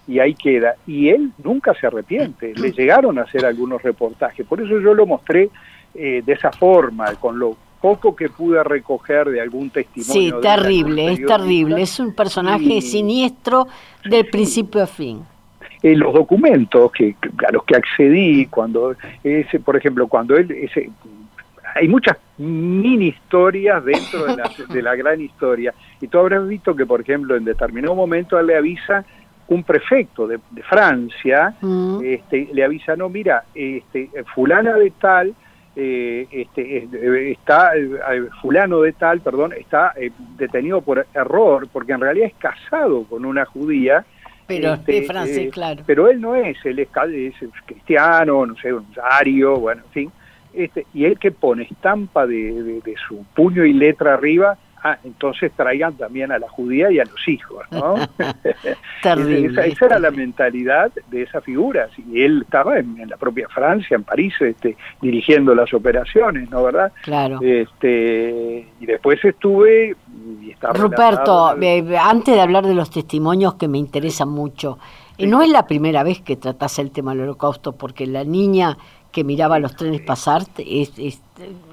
y 0.07 0.19
ahí 0.19 0.33
queda. 0.35 0.75
Y 0.85 1.09
él 1.09 1.31
nunca 1.43 1.73
se 1.73 1.87
arrepiente, 1.87 2.53
le 2.55 2.71
llegaron 2.71 3.19
a 3.19 3.23
hacer 3.23 3.45
algunos 3.45 3.81
reportajes, 3.81 4.45
por 4.45 4.61
eso 4.61 4.79
yo 4.79 4.93
lo 4.93 5.05
mostré 5.05 5.49
eh, 5.95 6.21
de 6.25 6.33
esa 6.33 6.51
forma, 6.51 7.13
con 7.15 7.39
lo 7.39 7.55
poco 7.81 8.15
que 8.15 8.29
pude 8.29 8.63
recoger 8.63 9.29
de 9.29 9.41
algún 9.41 9.69
testimonio. 9.69 10.13
Sí, 10.13 10.33
terrible, 10.41 11.11
es 11.11 11.25
terrible, 11.25 11.81
es 11.81 11.99
un 11.99 12.13
personaje 12.15 12.79
siniestro 12.81 13.67
del 14.05 14.25
principio 14.27 14.83
a 14.83 14.87
fin. 14.87 15.21
Eh, 15.83 15.97
los 15.97 16.13
documentos 16.13 16.93
que 16.93 17.15
a 17.45 17.51
los 17.51 17.65
que 17.65 17.75
accedí 17.75 18.45
cuando 18.45 18.95
ese 19.21 19.59
por 19.59 19.75
ejemplo 19.75 20.07
cuando 20.07 20.37
él 20.37 20.49
ese 20.49 20.89
hay 21.75 21.89
muchas 21.89 22.17
mini 22.37 23.07
historias 23.07 23.83
dentro 23.83 24.25
de 24.25 24.37
la, 24.37 24.49
de 24.69 24.81
la 24.81 24.95
gran 25.01 25.19
historia. 25.19 25.73
Y 25.99 26.07
tú 26.07 26.19
habrás 26.19 26.47
visto 26.47 26.73
que 26.73 26.85
por 26.85 27.01
ejemplo 27.01 27.35
en 27.35 27.43
determinado 27.43 27.95
momento 27.95 28.39
él 28.39 28.47
le 28.47 28.55
avisa 28.55 29.03
un 29.47 29.63
prefecto 29.63 30.27
de, 30.27 30.39
Francia 30.69 31.55
mm. 31.61 31.99
este, 32.03 32.49
le 32.53 32.63
avisa, 32.63 32.95
no, 32.95 33.09
mira, 33.09 33.43
este, 33.53 34.09
fulana 34.33 34.75
de 34.75 34.91
tal, 34.91 35.33
eh, 35.75 36.27
este, 36.31 37.31
está, 37.31 37.75
eh, 37.75 38.27
fulano 38.41 38.81
de 38.81 38.93
tal, 38.93 39.21
perdón, 39.21 39.53
está 39.53 39.93
eh, 39.95 40.11
detenido 40.37 40.81
por 40.81 41.05
error, 41.13 41.67
porque 41.71 41.93
en 41.93 42.01
realidad 42.01 42.27
es 42.27 42.35
casado 42.35 43.03
con 43.05 43.25
una 43.25 43.45
judía. 43.45 44.05
Pero 44.45 44.73
este, 44.73 45.03
francés, 45.03 45.51
claro. 45.51 45.83
Pero 45.85 46.09
él 46.09 46.21
no 46.21 46.35
es, 46.35 46.57
él 46.65 46.79
es, 46.79 46.89
cristiano, 47.65 48.45
no 48.45 48.55
sé, 48.57 48.73
un 48.73 48.85
ario, 49.01 49.57
bueno, 49.57 49.81
en 49.85 49.91
fin. 49.91 50.11
Este, 50.53 50.85
y 50.93 51.05
él 51.05 51.17
que 51.17 51.31
pone 51.31 51.63
estampa 51.63 52.27
de, 52.27 52.81
de 52.83 52.95
su 53.07 53.25
puño 53.33 53.65
y 53.65 53.73
letra 53.73 54.13
arriba, 54.13 54.57
ah, 54.83 54.97
entonces 55.03 55.51
traigan 55.55 55.95
también 55.95 56.31
a 56.31 56.39
la 56.39 56.49
judía 56.49 56.91
y 56.91 56.99
a 56.99 57.05
los 57.05 57.27
hijos, 57.27 57.63
¿no? 57.71 57.95
Terrible. 59.01 59.67
esa, 59.67 59.85
era 59.85 59.99
la 59.99 60.11
mentalidad 60.11 60.91
de 61.09 61.23
esa 61.23 61.41
figura. 61.41 61.89
Y 62.11 62.21
él 62.21 62.41
estaba 62.43 62.77
en, 62.77 62.97
la 63.07 63.17
propia 63.17 63.47
Francia, 63.49 63.95
en 63.95 64.03
París, 64.03 64.33
este, 64.39 64.77
dirigiendo 65.01 65.55
las 65.55 65.73
operaciones, 65.73 66.49
¿no 66.49 66.63
verdad? 66.63 66.91
Claro. 67.01 67.39
Este, 67.41 68.67
y 68.79 68.85
después 68.85 69.23
estuve 69.23 69.95
y 70.41 70.51
está 70.51 70.73
Ruperto, 70.73 71.55
eh, 71.61 71.97
antes 71.97 72.35
de 72.35 72.41
hablar 72.41 72.65
de 72.65 72.75
los 72.75 72.89
testimonios 72.89 73.55
que 73.55 73.67
me 73.67 73.77
interesan 73.77 74.29
mucho, 74.29 74.77
eh, 75.17 75.27
no 75.27 75.41
es 75.41 75.49
la 75.49 75.67
primera 75.67 76.03
vez 76.03 76.21
que 76.21 76.35
tratas 76.35 76.79
el 76.79 76.91
tema 76.91 77.11
del 77.11 77.21
holocausto, 77.21 77.73
porque 77.73 78.07
la 78.07 78.23
niña 78.23 78.77
que 79.11 79.23
miraba 79.23 79.59
los 79.59 79.75
trenes 79.75 80.01
pasar 80.01 80.41
es, 80.57 80.91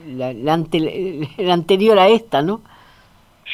la, 0.06 0.32
la, 0.32 0.52
anterior 0.52 1.98
a 1.98 2.08
esta, 2.08 2.42
¿no? 2.42 2.60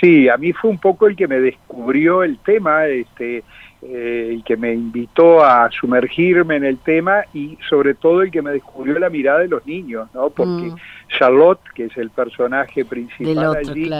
Sí, 0.01 0.29
a 0.29 0.37
mí 0.37 0.53
fue 0.53 0.71
un 0.71 0.79
poco 0.79 1.07
el 1.07 1.17
que 1.17 1.27
me 1.27 1.41
descubrió 1.41 2.23
el 2.23 2.39
tema, 2.39 2.87
este, 2.87 3.43
eh, 3.83 4.31
el 4.33 4.45
que 4.45 4.57
me 4.57 4.73
invitó 4.73 5.45
a 5.45 5.71
sumergirme 5.71 6.57
en 6.57 6.65
el 6.65 6.79
tema 6.79 7.25
y 7.33 7.59
sobre 7.69 7.95
todo 7.95 8.23
el 8.23 8.31
que 8.31 8.43
me 8.43 8.51
descubrió 8.51 8.99
la 8.99 9.09
mirada 9.09 9.41
de 9.41 9.49
los 9.49 9.67
niños, 9.67 10.09
¿no? 10.13 10.29
Porque 10.31 10.67
mm. 10.67 10.77
Charlotte, 11.09 11.61
que 11.75 11.85
es 11.85 11.97
el 11.97 12.11
personaje 12.11 12.85
principal 12.85 13.57
allí, 13.57 13.91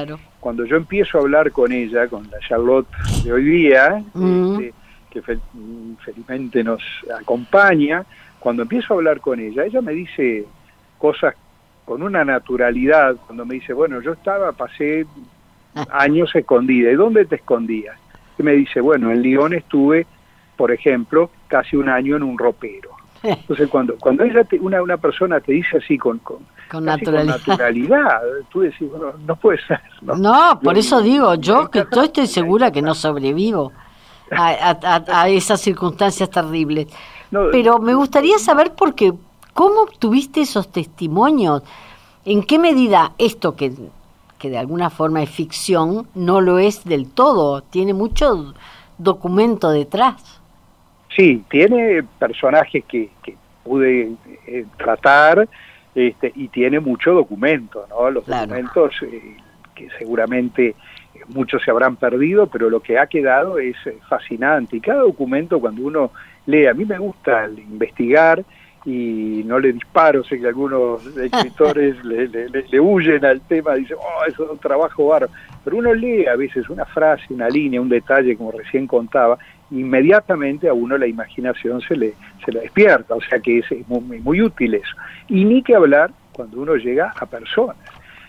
cuando 0.41 0.65
yo 0.65 0.77
empiezo 0.77 1.19
a 1.19 1.21
hablar 1.23 1.51
con 1.53 1.73
ella, 1.73 2.09
con 2.09 2.29
la 2.31 2.39
Charlotte 2.41 2.89
de 3.25 3.33
hoy 3.33 3.45
día, 3.45 4.03
mm. 4.13 4.53
este, 4.53 4.75
que 5.11 5.23
felizmente 6.05 6.63
nos 6.63 6.83
acompaña, 7.19 8.05
cuando 8.39 8.63
empiezo 8.63 8.93
a 8.93 8.97
hablar 8.97 9.21
con 9.21 9.41
ella, 9.41 9.65
ella 9.65 9.81
me 9.81 9.93
dice 9.93 10.45
cosas 10.99 11.35
con 11.85 12.03
una 12.03 12.25
naturalidad, 12.25 13.17
cuando 13.27 13.47
me 13.47 13.55
dice, 13.55 13.73
bueno, 13.73 14.01
yo 14.03 14.13
estaba, 14.13 14.53
pasé 14.53 15.07
años 15.91 16.35
escondida. 16.35 16.91
¿Y 16.91 16.95
dónde 16.95 17.25
te 17.25 17.37
escondías? 17.37 17.97
Y 18.39 18.43
me 18.43 18.53
dice, 18.53 18.81
bueno, 18.81 19.11
en 19.11 19.23
Lyon 19.23 19.55
estuve, 19.55 20.07
por 20.57 20.73
ejemplo, 20.73 21.31
casi 21.49 21.77
un 21.77 21.89
año 21.89 22.17
en 22.17 22.23
un 22.23 22.39
ropero. 22.39 22.91
Entonces, 23.23 23.69
cuando 23.69 23.97
cuando 23.99 24.25
ella 24.25 24.47
una, 24.61 24.83
una 24.83 24.97
persona 24.97 25.41
te 25.41 25.53
dice 25.53 25.79
así 25.79 25.99
con, 25.99 26.19
con, 26.19 26.39
con, 26.71 26.85
naturalidad. 26.85 28.21
tú 28.51 28.61
decís, 28.61 28.89
bueno, 28.91 29.15
no 29.27 29.37
puede 29.37 29.59
ser. 29.67 29.81
No, 30.03 30.61
por 30.63 30.77
eso 30.77 31.01
digo, 31.03 31.35
yo 31.35 31.71
que 31.71 31.85
yo 31.93 32.03
estoy 32.03 32.27
segura 32.27 32.71
que 32.71 32.83
no 32.83 32.95
sobrevivo 32.95 33.73
a, 34.31 35.03
a, 35.09 35.29
esas 35.29 35.61
circunstancias 35.61 36.31
terribles. 36.31 36.89
Pero 37.53 37.79
me 37.79 37.95
gustaría 37.95 38.39
saber 38.39 38.75
por 38.75 38.95
qué, 38.95 39.13
¿cómo 39.53 39.87
tuviste 39.99 40.43
esos 40.43 40.71
testimonios? 40.71 41.63
¿En 42.25 42.43
qué 42.43 42.59
medida 42.59 43.13
esto 43.19 43.57
que 43.57 43.73
que 44.39 44.51
de 44.51 44.59
alguna 44.59 44.91
forma 44.91 45.23
es 45.23 45.31
ficción, 45.31 46.09
no 46.15 46.41
lo 46.41 46.59
es 46.59 46.85
del 46.85 47.11
todo, 47.11 47.63
tiene 47.63 47.95
mucho 47.95 48.55
documento 48.99 49.71
detrás. 49.71 50.41
Sí, 51.15 51.43
tiene 51.51 52.03
personajes 52.19 52.85
que, 52.85 53.11
pude 53.65 54.13
eh, 54.47 54.65
tratar 54.77 55.49
este, 55.95 56.31
y 56.37 56.49
tiene 56.49 56.79
mucho 56.79 57.13
documento, 57.13 57.85
¿no? 57.89 58.11
Los 58.11 58.27
documentos 58.27 58.95
eh, 59.03 59.37
que 59.75 59.89
seguramente 59.99 60.77
muchos 61.29 61.63
se 61.65 61.71
habrán 61.71 61.97
perdido, 61.97 62.47
pero 62.47 62.71
lo 62.71 62.81
que 62.81 62.99
ha 62.99 63.07
quedado 63.07 63.59
es 63.59 63.77
eh, 63.87 63.99
fascinante. 64.09 64.77
Y 64.77 64.81
cada 64.81 65.01
documento 65.01 65.59
cuando 65.61 65.83
uno 65.83 66.11
lee, 66.47 66.67
a 66.67 66.75
mí 66.75 66.85
me 66.85 66.99
gusta 66.99 67.49
investigar, 67.49 68.45
y 68.87 69.43
no 69.45 69.59
le 69.59 69.73
disparo, 69.73 70.23
sé 70.23 70.39
que 70.39 70.47
algunos 70.47 71.05
escritores 71.17 71.97
le, 72.05 72.29
le, 72.29 72.81
huyen 72.81 73.25
al 73.25 73.41
tema, 73.41 73.75
dicen, 73.75 73.97
oh, 74.01 74.25
eso 74.27 74.45
es 74.45 74.51
un 74.51 74.59
trabajo 74.59 75.09
bárbaro, 75.09 75.33
pero 75.65 75.79
uno 75.79 75.93
lee 75.93 76.27
a 76.27 76.37
veces 76.37 76.71
una 76.71 76.85
frase, 76.85 77.25
una 77.31 77.49
línea, 77.49 77.81
un 77.81 77.89
detalle, 77.89 78.37
como 78.37 78.53
recién 78.53 78.87
contaba, 78.87 79.39
inmediatamente 79.73 80.69
a 80.69 80.73
uno 80.73 80.97
la 80.97 81.09
imaginación 81.09 81.81
se 81.81 81.97
le, 81.97 82.15
se 82.45 82.53
le 82.53 82.61
despierta, 82.61 83.17
o 83.17 83.21
sea 83.21 83.41
que 83.41 83.59
es, 83.59 83.67
muy, 83.89 84.21
muy 84.21 84.41
útil 84.41 84.75
eso. 84.75 84.97
Y 85.29 85.45
ni 85.45 85.63
que 85.65 85.75
hablar 85.75 86.13
cuando 86.33 86.61
uno 86.61 86.77
llega 86.77 87.13
a 87.19 87.27
personas. 87.27 87.77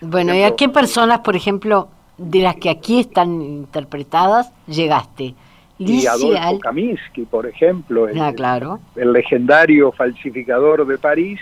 Bueno, 0.00 0.34
¿y 0.34 0.42
a 0.42 0.56
qué 0.56 0.68
personas, 0.68 1.20
por 1.20 1.36
ejemplo, 1.36 1.88
de 2.16 2.40
las 2.40 2.56
que 2.56 2.68
aquí 2.68 2.98
están 2.98 3.40
interpretadas, 3.40 4.52
llegaste? 4.66 5.34
Y 5.78 6.06
Adolfo 6.06 6.58
Kaminsky, 6.58 7.24
por 7.24 7.46
ejemplo, 7.46 8.08
el, 8.08 8.20
ah, 8.20 8.32
claro. 8.34 8.80
el, 8.96 9.12
legendario 9.12 9.92
falsificador 9.92 10.86
de 10.86 10.98
París, 10.98 11.40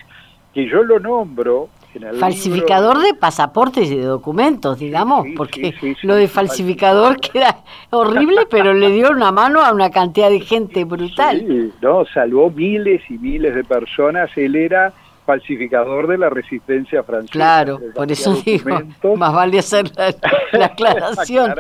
que 0.53 0.69
yo 0.69 0.83
lo 0.83 1.01
nombro. 1.01 1.69
falsificador 2.21 2.99
de 2.99 3.15
pasaportes 3.15 3.91
y 3.91 3.97
de 3.97 4.05
documentos, 4.05 4.79
digamos, 4.79 5.27
porque 5.37 5.75
lo 6.03 6.17
de 6.17 6.29
falsificador 6.29 7.19
queda 7.33 7.59
horrible, 7.91 8.43
pero 8.51 8.75
le 8.75 8.91
dio 8.91 9.11
una 9.11 9.33
mano 9.33 9.63
a 9.63 9.73
una 9.73 9.91
cantidad 9.91 10.29
de 10.29 10.41
gente 10.41 10.85
brutal. 10.85 11.73
No, 11.81 12.05
salvó 12.13 12.51
miles 12.51 13.03
y 13.09 13.15
miles 13.19 13.55
de 13.55 13.65
personas. 13.65 14.31
Él 14.37 14.57
era 14.57 14.93
falsificador 15.27 16.07
de 16.07 16.17
la 16.17 16.31
resistencia 16.31 17.03
francesa. 17.03 17.33
Claro, 17.33 17.81
por 17.95 18.11
eso 18.11 18.33
digo, 18.45 18.71
más 19.17 19.35
vale 19.35 19.59
hacer 19.59 19.91
la, 20.53 20.67
aclaración, 20.67 21.53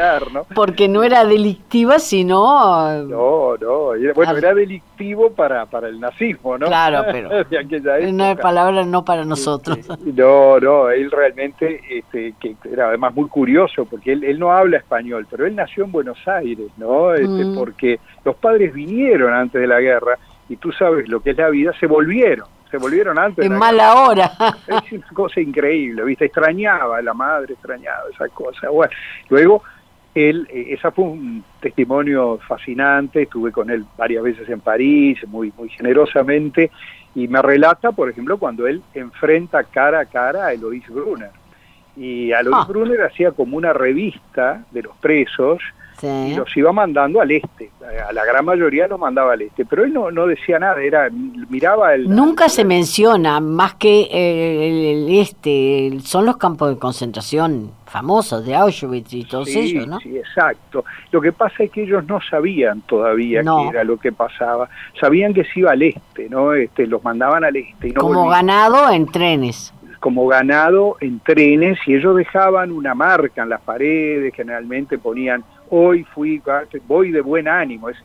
porque 0.54 0.88
no 0.88 1.02
era 1.02 1.24
delictiva, 1.24 1.98
sino... 1.98 3.02
No, 3.02 3.56
no, 3.56 3.90
bueno, 4.14 4.36
era 4.36 4.54
delictivo 4.54 5.32
para, 5.32 5.66
para 5.66 5.88
el 5.88 6.00
nazismo, 6.00 6.56
¿no? 6.56 6.66
Claro, 6.66 7.04
pero 7.12 7.30
una 8.08 8.36
palabra 8.36 8.84
no 8.84 9.04
para 9.04 9.24
nosotros. 9.24 9.78
No, 10.04 10.60
no, 10.60 10.88
él 10.88 11.10
realmente, 11.10 11.80
este, 11.90 12.34
que 12.40 12.56
era 12.72 12.88
además 12.88 13.14
muy 13.14 13.28
curioso, 13.28 13.84
porque 13.84 14.12
él, 14.12 14.22
él 14.22 14.38
no 14.38 14.52
habla 14.52 14.78
español, 14.78 15.26
pero 15.28 15.44
él 15.44 15.56
nació 15.56 15.84
en 15.84 15.92
Buenos 15.92 16.18
Aires, 16.28 16.68
¿no? 16.76 17.12
Este, 17.12 17.26
mm. 17.44 17.54
Porque 17.56 17.98
los 18.24 18.36
padres 18.36 18.72
vinieron 18.72 19.34
antes 19.34 19.60
de 19.60 19.66
la 19.66 19.80
guerra, 19.80 20.18
y 20.48 20.56
tú 20.56 20.70
sabes 20.70 21.08
lo 21.08 21.18
que 21.20 21.30
es 21.30 21.36
la 21.36 21.50
vida, 21.50 21.72
se 21.80 21.88
volvieron 21.88 22.55
se 22.76 22.82
volvieron 22.82 23.18
antes. 23.18 23.44
En 23.44 23.56
mala 23.56 23.94
hora. 23.94 24.30
Es 24.66 24.92
una 24.92 25.08
cosa 25.14 25.40
increíble, 25.40 26.04
¿viste? 26.04 26.26
Extrañaba, 26.26 27.00
la 27.00 27.14
madre 27.14 27.54
extrañaba 27.54 28.04
esa 28.12 28.28
cosa. 28.28 28.68
Bueno, 28.68 28.92
luego 29.30 29.62
él, 30.14 30.46
eh, 30.50 30.66
esa 30.70 30.90
fue 30.90 31.04
un 31.04 31.44
testimonio 31.60 32.38
fascinante, 32.46 33.22
estuve 33.22 33.50
con 33.50 33.70
él 33.70 33.84
varias 33.96 34.22
veces 34.22 34.48
en 34.48 34.60
París, 34.60 35.18
muy, 35.26 35.52
muy 35.56 35.68
generosamente, 35.70 36.70
y 37.14 37.28
me 37.28 37.40
relata, 37.40 37.92
por 37.92 38.10
ejemplo, 38.10 38.36
cuando 38.38 38.66
él 38.66 38.82
enfrenta 38.94 39.64
cara 39.64 40.00
a 40.00 40.04
cara 40.04 40.46
a 40.46 40.52
Eloís 40.52 40.86
Brunner. 40.88 41.30
Y 41.96 42.30
Eloís 42.30 42.56
ah. 42.58 42.66
Brunner 42.68 43.02
hacía 43.02 43.32
como 43.32 43.56
una 43.56 43.72
revista 43.72 44.64
de 44.70 44.82
los 44.82 44.94
presos, 44.98 45.62
y 46.02 46.34
los 46.34 46.54
iba 46.56 46.72
mandando 46.72 47.20
al 47.20 47.30
este. 47.30 47.70
A 48.08 48.12
la 48.12 48.24
gran 48.24 48.44
mayoría 48.44 48.88
los 48.88 48.98
mandaba 48.98 49.32
al 49.32 49.42
este, 49.42 49.64
pero 49.64 49.84
él 49.84 49.92
no, 49.92 50.10
no 50.10 50.26
decía 50.26 50.58
nada, 50.58 50.82
era 50.82 51.08
miraba 51.48 51.94
el... 51.94 52.08
Nunca 52.08 52.48
se 52.48 52.64
menciona 52.64 53.40
más 53.40 53.74
que 53.74 54.08
el, 54.10 55.08
este, 55.18 55.92
son 56.02 56.26
los 56.26 56.36
campos 56.36 56.70
de 56.70 56.78
concentración 56.78 57.70
famosos 57.86 58.44
de 58.44 58.54
Auschwitz 58.54 59.12
y 59.12 59.24
todos 59.24 59.48
ellos, 59.48 59.86
¿no? 59.86 60.00
Sí, 60.00 60.18
exacto. 60.18 60.84
Lo 61.12 61.20
que 61.20 61.32
pasa 61.32 61.62
es 61.62 61.70
que 61.70 61.84
ellos 61.84 62.04
no 62.06 62.20
sabían 62.20 62.82
todavía 62.82 63.42
qué 63.42 63.68
era 63.70 63.84
lo 63.84 63.96
que 63.96 64.12
pasaba. 64.12 64.68
Sabían 65.00 65.32
que 65.32 65.44
se 65.44 65.60
iba 65.60 65.70
al 65.70 65.82
este, 65.82 66.28
¿no? 66.28 66.52
Este, 66.52 66.86
los 66.86 67.02
mandaban 67.04 67.44
al 67.44 67.56
este. 67.56 67.88
Y 67.88 67.92
no 67.92 68.00
Como 68.00 68.28
ganado 68.28 68.90
en 68.90 69.06
trenes 69.06 69.72
como 70.06 70.28
ganado 70.28 70.96
en 71.00 71.18
trenes 71.18 71.80
y 71.84 71.94
ellos 71.94 72.14
dejaban 72.14 72.70
una 72.70 72.94
marca 72.94 73.42
en 73.42 73.48
las 73.48 73.60
paredes, 73.60 74.32
generalmente 74.34 74.98
ponían 74.98 75.42
hoy 75.70 76.04
fui 76.14 76.42
voy 76.86 77.10
de 77.10 77.20
buen 77.20 77.48
ánimo. 77.48 77.88
Es, 77.88 77.96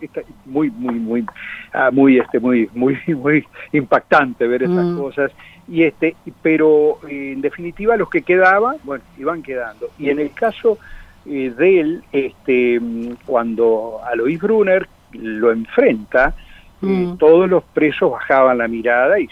muy 0.46 0.70
muy 0.72 0.96
muy 0.96 1.25
ah, 1.74 1.89
muy 1.91 2.20
este 2.20 2.39
muy 2.39 2.70
muy 2.74 2.98
muy 3.08 3.46
impactante 3.72 4.48
ver 4.48 4.63
estas 4.63 4.86
mm. 4.86 4.98
cosas. 4.98 5.32
Y 5.68 5.84
este 5.84 6.15
pero 6.41 7.00
eh, 7.08 7.34
en 7.34 7.41
definitiva 7.41 7.98
los 7.98 8.10
que 8.10 8.22
quedaban 8.22 8.77
bueno 8.84 9.03
iban 9.18 9.44
quedando. 9.44 9.89
Y 9.98 10.10
en 10.10 10.20
el 10.20 10.32
caso 10.32 10.77
eh, 11.25 11.53
de 11.56 11.80
él 11.80 12.03
este 12.12 12.82
cuando 13.25 14.00
Alois 14.03 14.39
Brunner 14.39 14.88
lo 15.13 15.51
enfrenta 15.51 16.34
eh, 16.82 16.86
mm. 16.86 17.18
todos 17.18 17.50
los 17.50 17.63
presos 17.63 18.12
bajaban 18.12 18.58
la 18.58 18.68
mirada 18.68 19.20
y 19.20 19.27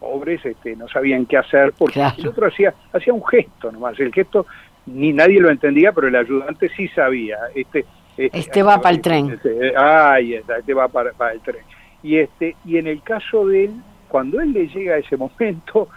pobres 0.00 0.44
este, 0.44 0.76
no 0.76 0.86
sabían 0.88 1.24
qué 1.24 1.38
hacer 1.38 1.72
porque 1.78 2.04
el 2.18 2.28
otro 2.28 2.46
hacía 2.46 2.74
hacía 2.92 3.14
un 3.14 3.24
gesto 3.24 3.72
nomás. 3.72 3.98
El 3.98 4.12
gesto 4.12 4.46
ni 4.86 5.12
nadie 5.12 5.40
lo 5.40 5.50
entendía, 5.50 5.92
pero 5.92 6.08
el 6.08 6.16
ayudante 6.16 6.68
sí 6.76 6.88
sabía. 6.88 7.38
Este, 7.54 7.84
este, 8.16 8.38
este 8.38 8.62
va 8.62 8.80
para 8.80 8.94
el 8.94 9.00
tren. 9.00 9.30
Este, 9.30 9.76
ay, 9.76 10.34
este 10.34 10.74
va 10.74 10.88
para, 10.88 11.10
el 11.32 11.40
tren. 11.40 11.62
Y 12.02 12.18
este 12.18 12.56
y 12.64 12.76
en 12.78 12.86
el 12.86 13.02
caso 13.02 13.46
de 13.46 13.66
él, 13.66 13.74
cuando 14.08 14.40
él 14.40 14.52
le 14.52 14.68
llega 14.68 14.94
a 14.94 14.98
ese 14.98 15.16
momento, 15.16 15.88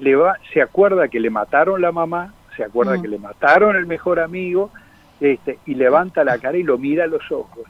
le 0.00 0.14
va, 0.16 0.36
se 0.52 0.62
acuerda 0.62 1.08
que 1.08 1.20
le 1.20 1.30
mataron 1.30 1.80
la 1.80 1.92
mamá, 1.92 2.34
se 2.56 2.64
acuerda 2.64 2.96
mm. 2.96 3.02
que 3.02 3.08
le 3.08 3.18
mataron 3.18 3.76
el 3.76 3.86
mejor 3.86 4.20
amigo, 4.20 4.70
este, 5.20 5.58
y 5.66 5.74
levanta 5.74 6.24
la 6.24 6.38
cara 6.38 6.58
y 6.58 6.62
lo 6.62 6.78
mira 6.78 7.04
a 7.04 7.08
los 7.08 7.30
ojos. 7.30 7.64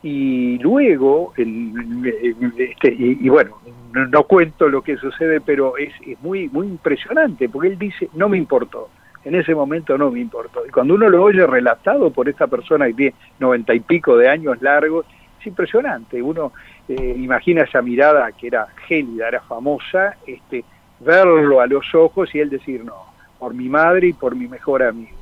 Y 0.00 0.58
luego, 0.58 1.32
este, 1.36 2.94
y, 2.96 3.28
bueno, 3.28 3.56
no, 3.92 4.22
cuento 4.24 4.68
lo 4.68 4.80
que 4.80 4.96
sucede, 4.96 5.40
pero 5.40 5.76
es, 5.76 5.92
es 6.06 6.20
muy, 6.20 6.48
muy 6.50 6.68
impresionante, 6.68 7.48
porque 7.48 7.68
él 7.68 7.78
dice, 7.78 8.08
no 8.14 8.28
me 8.28 8.38
importó 8.38 8.90
en 9.24 9.34
ese 9.34 9.54
momento 9.54 9.98
no 9.98 10.10
me 10.10 10.20
importó. 10.20 10.66
Y 10.66 10.70
cuando 10.70 10.94
uno 10.94 11.08
lo 11.08 11.22
oye 11.22 11.46
relatado 11.46 12.10
por 12.10 12.28
esta 12.28 12.46
persona 12.46 12.86
que 12.86 12.94
tiene 12.94 13.14
noventa 13.38 13.74
y 13.74 13.80
pico 13.80 14.16
de 14.16 14.28
años 14.28 14.60
largos, 14.62 15.06
es 15.40 15.46
impresionante. 15.46 16.22
Uno 16.22 16.52
eh, 16.88 17.14
imagina 17.18 17.62
esa 17.62 17.82
mirada 17.82 18.30
que 18.32 18.46
era 18.46 18.66
gélida, 18.86 19.28
era 19.28 19.40
famosa, 19.40 20.16
este, 20.26 20.64
verlo 21.00 21.60
a 21.60 21.66
los 21.66 21.94
ojos 21.94 22.34
y 22.34 22.40
él 22.40 22.50
decir, 22.50 22.84
no, 22.84 22.94
por 23.38 23.54
mi 23.54 23.68
madre 23.68 24.08
y 24.08 24.12
por 24.12 24.34
mi 24.34 24.48
mejor 24.48 24.82
amigo. 24.82 25.18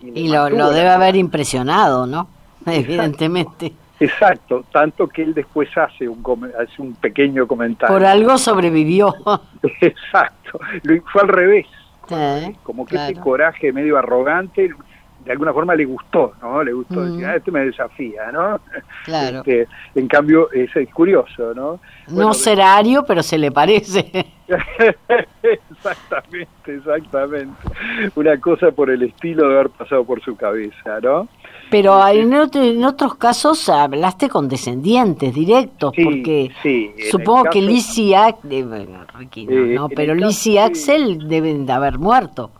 Y, 0.00 0.28
lo, 0.28 0.48
debe 0.70 0.88
haber 0.88 1.16
impresionado, 1.16 2.06
¿no? 2.06 2.28
Evidentemente. 2.66 3.72
Exacto, 4.00 4.64
tanto 4.70 5.08
que 5.08 5.22
él 5.22 5.34
después 5.34 5.68
hace 5.76 6.08
un, 6.08 6.22
hace 6.56 6.80
un 6.80 6.94
pequeño 6.94 7.48
comentario. 7.48 7.92
Por 7.92 8.06
algo 8.06 8.38
sobrevivió. 8.38 9.12
Exacto, 9.80 10.60
fue 11.10 11.22
al 11.22 11.28
revés. 11.28 11.66
Como 12.62 12.86
que 12.86 12.96
ese 12.96 13.14
coraje 13.14 13.72
medio 13.72 13.98
arrogante 13.98 14.70
de 15.24 15.32
alguna 15.32 15.52
forma 15.52 15.74
le 15.74 15.84
gustó, 15.84 16.32
¿no? 16.40 16.62
Le 16.62 16.72
gustó 16.72 17.04
decir, 17.04 17.26
ah, 17.26 17.36
este 17.36 17.50
me 17.50 17.60
desafía, 17.60 18.32
¿no? 18.32 18.60
Claro. 19.04 19.38
Este, 19.38 19.68
en 19.94 20.08
cambio, 20.08 20.50
es, 20.52 20.70
curioso, 20.94 21.52
¿no? 21.54 21.80
no 22.08 22.32
será 22.32 22.76
Ario, 22.76 23.04
pero 23.06 23.22
se 23.22 23.36
le 23.36 23.50
parece. 23.50 24.26
exactamente, 25.42 26.74
exactamente. 26.74 27.56
Una 28.14 28.40
cosa 28.40 28.70
por 28.70 28.88
el 28.90 29.02
estilo 29.02 29.48
de 29.48 29.54
haber 29.56 29.70
pasado 29.70 30.04
por 30.04 30.22
su 30.22 30.34
cabeza, 30.34 30.98
¿no? 31.02 31.28
Pero 31.70 32.06
en, 32.08 32.32
en 32.32 32.84
otros 32.84 33.16
casos 33.16 33.68
hablaste 33.68 34.28
con 34.28 34.48
descendientes 34.48 35.34
directos, 35.34 35.92
porque 36.02 36.50
supongo 37.10 37.44
que 37.50 37.60
Lizzie 37.60 38.16
Axel, 38.16 38.88
eh, 39.34 39.74
no, 39.74 39.88
pero 39.88 40.14
Lizzie 40.14 40.60
Axel 40.60 41.28
deben 41.28 41.66
de 41.66 41.72
haber 41.72 41.98
muerto. 41.98 42.50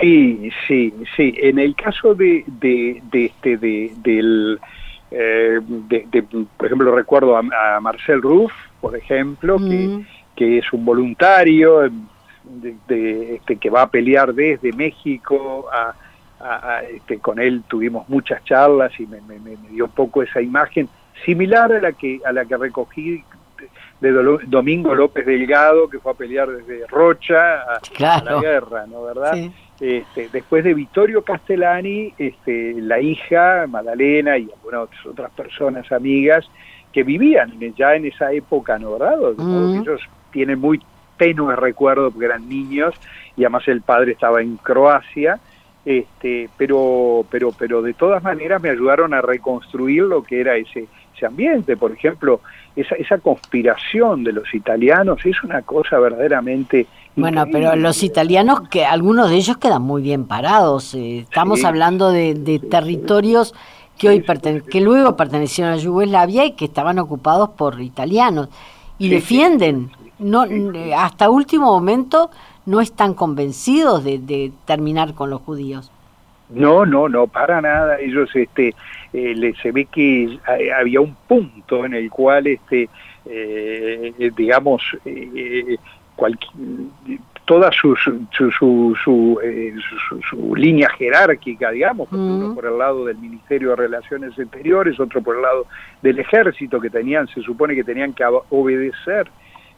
Sí, 0.00 0.50
sí, 0.66 0.92
sí. 1.16 1.34
En 1.38 1.58
el 1.58 1.74
caso 1.74 2.14
de, 2.14 2.44
de, 2.46 3.02
de 3.10 3.24
este, 3.26 3.56
de, 3.56 3.92
del, 3.96 4.60
eh, 5.10 5.58
de, 5.62 6.22
por 6.56 6.66
ejemplo, 6.66 6.94
recuerdo 6.94 7.36
a, 7.36 7.80
Marcel 7.80 8.22
Ruff, 8.22 8.52
por 8.80 8.96
ejemplo, 8.96 9.58
que, 9.58 9.88
mm. 9.88 10.06
que 10.36 10.58
es 10.58 10.72
un 10.72 10.84
voluntario 10.84 11.90
de, 12.44 13.34
este, 13.36 13.56
que 13.56 13.70
va 13.70 13.82
a 13.82 13.90
pelear 13.90 14.34
desde 14.34 14.72
México 14.72 15.66
a, 15.72 15.94
este, 16.90 17.18
con 17.18 17.38
él 17.38 17.62
tuvimos 17.68 18.08
muchas 18.08 18.42
charlas 18.44 18.92
y 18.98 19.06
me, 19.06 19.20
me, 19.22 19.38
me, 19.38 19.56
dio 19.70 19.84
un 19.86 19.90
poco 19.92 20.22
esa 20.22 20.40
imagen 20.40 20.88
similar 21.24 21.72
a 21.72 21.80
la 21.80 21.92
que 21.92 22.20
a 22.24 22.32
la 22.32 22.44
que 22.44 22.56
recogí 22.56 23.24
de 24.00 24.10
Domingo 24.46 24.94
López 24.94 25.24
Delgado 25.24 25.88
que 25.88 26.00
fue 26.00 26.12
a 26.12 26.14
pelear 26.14 26.48
desde 26.48 26.86
Rocha 26.88 27.62
a, 27.62 27.80
la 28.24 28.40
guerra, 28.40 28.86
¿no 28.88 29.04
verdad? 29.04 29.38
Este, 29.78 30.28
después 30.32 30.64
de 30.64 30.74
Vittorio 30.74 31.22
Castellani, 31.22 32.12
este, 32.18 32.74
la 32.80 33.00
hija, 33.00 33.66
Madalena 33.68 34.38
y 34.38 34.48
algunas 34.52 34.88
otras 35.06 35.30
personas 35.32 35.90
amigas 35.92 36.48
que 36.92 37.02
vivían 37.04 37.52
ya 37.74 37.94
en 37.94 38.06
esa 38.06 38.32
época, 38.32 38.78
¿no 38.78 38.98
verdad? 38.98 39.18
Ellos 39.80 40.00
tienen 40.30 40.58
muy 40.58 40.80
tenue 41.16 41.56
recuerdo 41.56 42.10
porque 42.10 42.26
eran 42.26 42.48
niños 42.48 42.94
y 43.36 43.44
además 43.44 43.66
el 43.68 43.82
padre 43.82 44.12
estaba 44.12 44.42
en 44.42 44.56
Croacia, 44.56 45.38
este, 45.84 46.48
pero, 46.56 47.24
pero, 47.30 47.52
pero 47.52 47.82
de 47.82 47.94
todas 47.94 48.22
maneras 48.22 48.62
me 48.62 48.70
ayudaron 48.70 49.14
a 49.14 49.20
reconstruir 49.20 50.04
lo 50.04 50.22
que 50.22 50.40
era 50.40 50.56
ese, 50.56 50.86
ese 51.14 51.26
ambiente. 51.26 51.76
Por 51.76 51.92
ejemplo, 51.92 52.40
esa, 52.76 52.94
esa 52.94 53.18
conspiración 53.18 54.24
de 54.24 54.32
los 54.32 54.54
italianos 54.54 55.24
es 55.24 55.42
una 55.42 55.62
cosa 55.62 55.98
verdaderamente 55.98 56.86
bueno, 57.14 57.44
pero 57.52 57.76
los 57.76 58.02
italianos, 58.02 58.68
que 58.70 58.86
algunos 58.86 59.28
de 59.28 59.36
ellos 59.36 59.58
quedan 59.58 59.82
muy 59.82 60.00
bien 60.02 60.24
parados. 60.24 60.94
Eh, 60.94 61.18
estamos 61.18 61.62
hablando 61.64 62.10
de, 62.10 62.60
territorios 62.70 63.54
que 63.98 64.08
hoy 64.08 64.24
que 64.70 64.80
luego 64.80 65.14
pertenecieron 65.16 65.74
a 65.74 65.76
Yugoslavia 65.76 66.46
y 66.46 66.52
que 66.52 66.64
estaban 66.64 66.98
ocupados 66.98 67.50
por 67.50 67.80
italianos 67.80 68.48
y 68.98 69.10
defienden. 69.10 69.90
No, 70.18 70.46
hasta 70.96 71.28
último 71.28 71.66
momento 71.66 72.30
no 72.66 72.80
están 72.80 73.14
convencidos 73.14 74.04
de, 74.04 74.52
terminar 74.66 75.14
con 75.14 75.30
los 75.30 75.40
judíos. 75.42 75.90
No, 76.50 76.84
no, 76.84 77.08
no, 77.08 77.26
para 77.26 77.60
nada. 77.60 77.98
Ellos, 77.98 78.30
este, 78.34 78.74
eh, 79.12 79.54
se 79.62 79.72
ve 79.72 79.86
que 79.86 80.38
había 80.78 81.00
un 81.00 81.14
punto 81.26 81.84
en 81.84 81.94
el 81.94 82.10
cual, 82.10 82.46
este, 82.46 82.88
eh, 83.24 84.32
digamos, 84.36 84.82
eh, 85.04 85.78
toda 87.44 87.72
su, 87.72 87.96
su, 87.96 88.94
su, 89.02 89.40
eh, 89.42 89.74
su, 90.30 90.54
línea 90.54 90.88
jerárquica, 90.90 91.70
digamos, 91.70 92.08
uno 92.12 92.54
por 92.54 92.66
el 92.66 92.78
lado 92.78 93.04
del 93.04 93.18
Ministerio 93.18 93.70
de 93.70 93.76
Relaciones 93.76 94.38
Exteriores, 94.38 95.00
otro 95.00 95.22
por 95.22 95.36
el 95.36 95.42
lado 95.42 95.66
del 96.02 96.18
ejército, 96.18 96.80
que 96.80 96.90
tenían, 96.90 97.26
se 97.28 97.42
supone 97.42 97.74
que 97.74 97.84
tenían 97.84 98.12
que 98.12 98.24
obedecer 98.50 99.28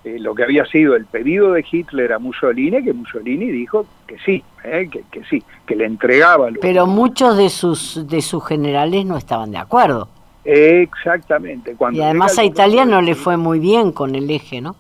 eh, 0.05 0.19
lo 0.19 0.35
que 0.35 0.45
había 0.45 0.67
sido 0.67 0.97
el 0.97 1.07
pedido 1.07 1.53
de 1.53 1.65
Hitler 1.71 2.13
a 2.13 2.19
Mussolini, 2.19 2.83
que 2.83 2.93
Mussolini 2.93 3.51
dijo 3.51 3.87
que 4.07 4.19
sí, 4.19 4.45
eh, 4.63 4.89
que, 4.91 5.03
que, 5.11 5.25
sí, 5.25 5.43
que 5.67 5.77
le 5.77 5.87
entregaba. 5.87 6.49
Pero 6.61 6.87
muchos 6.87 7.37
de 7.37 7.49
sus, 7.49 8.07
de 8.07 8.21
sus 8.21 8.47
generales 8.47 9.05
no 9.07 9.17
estaban 9.17 9.51
de 9.51 9.59
acuerdo. 9.59 10.09
Exactamente. 10.45 11.75
Cuando 11.75 11.99
y 11.99 12.03
además 12.03 12.39
a 12.39 12.45
Italia 12.45 12.85
no 12.85 13.01
le 13.01 13.15
fue 13.15 13.37
muy 13.37 13.59
bien 13.59 13.93
con 13.93 14.15
el 14.15 14.31
eje, 14.31 14.61
¿no? 14.61 14.77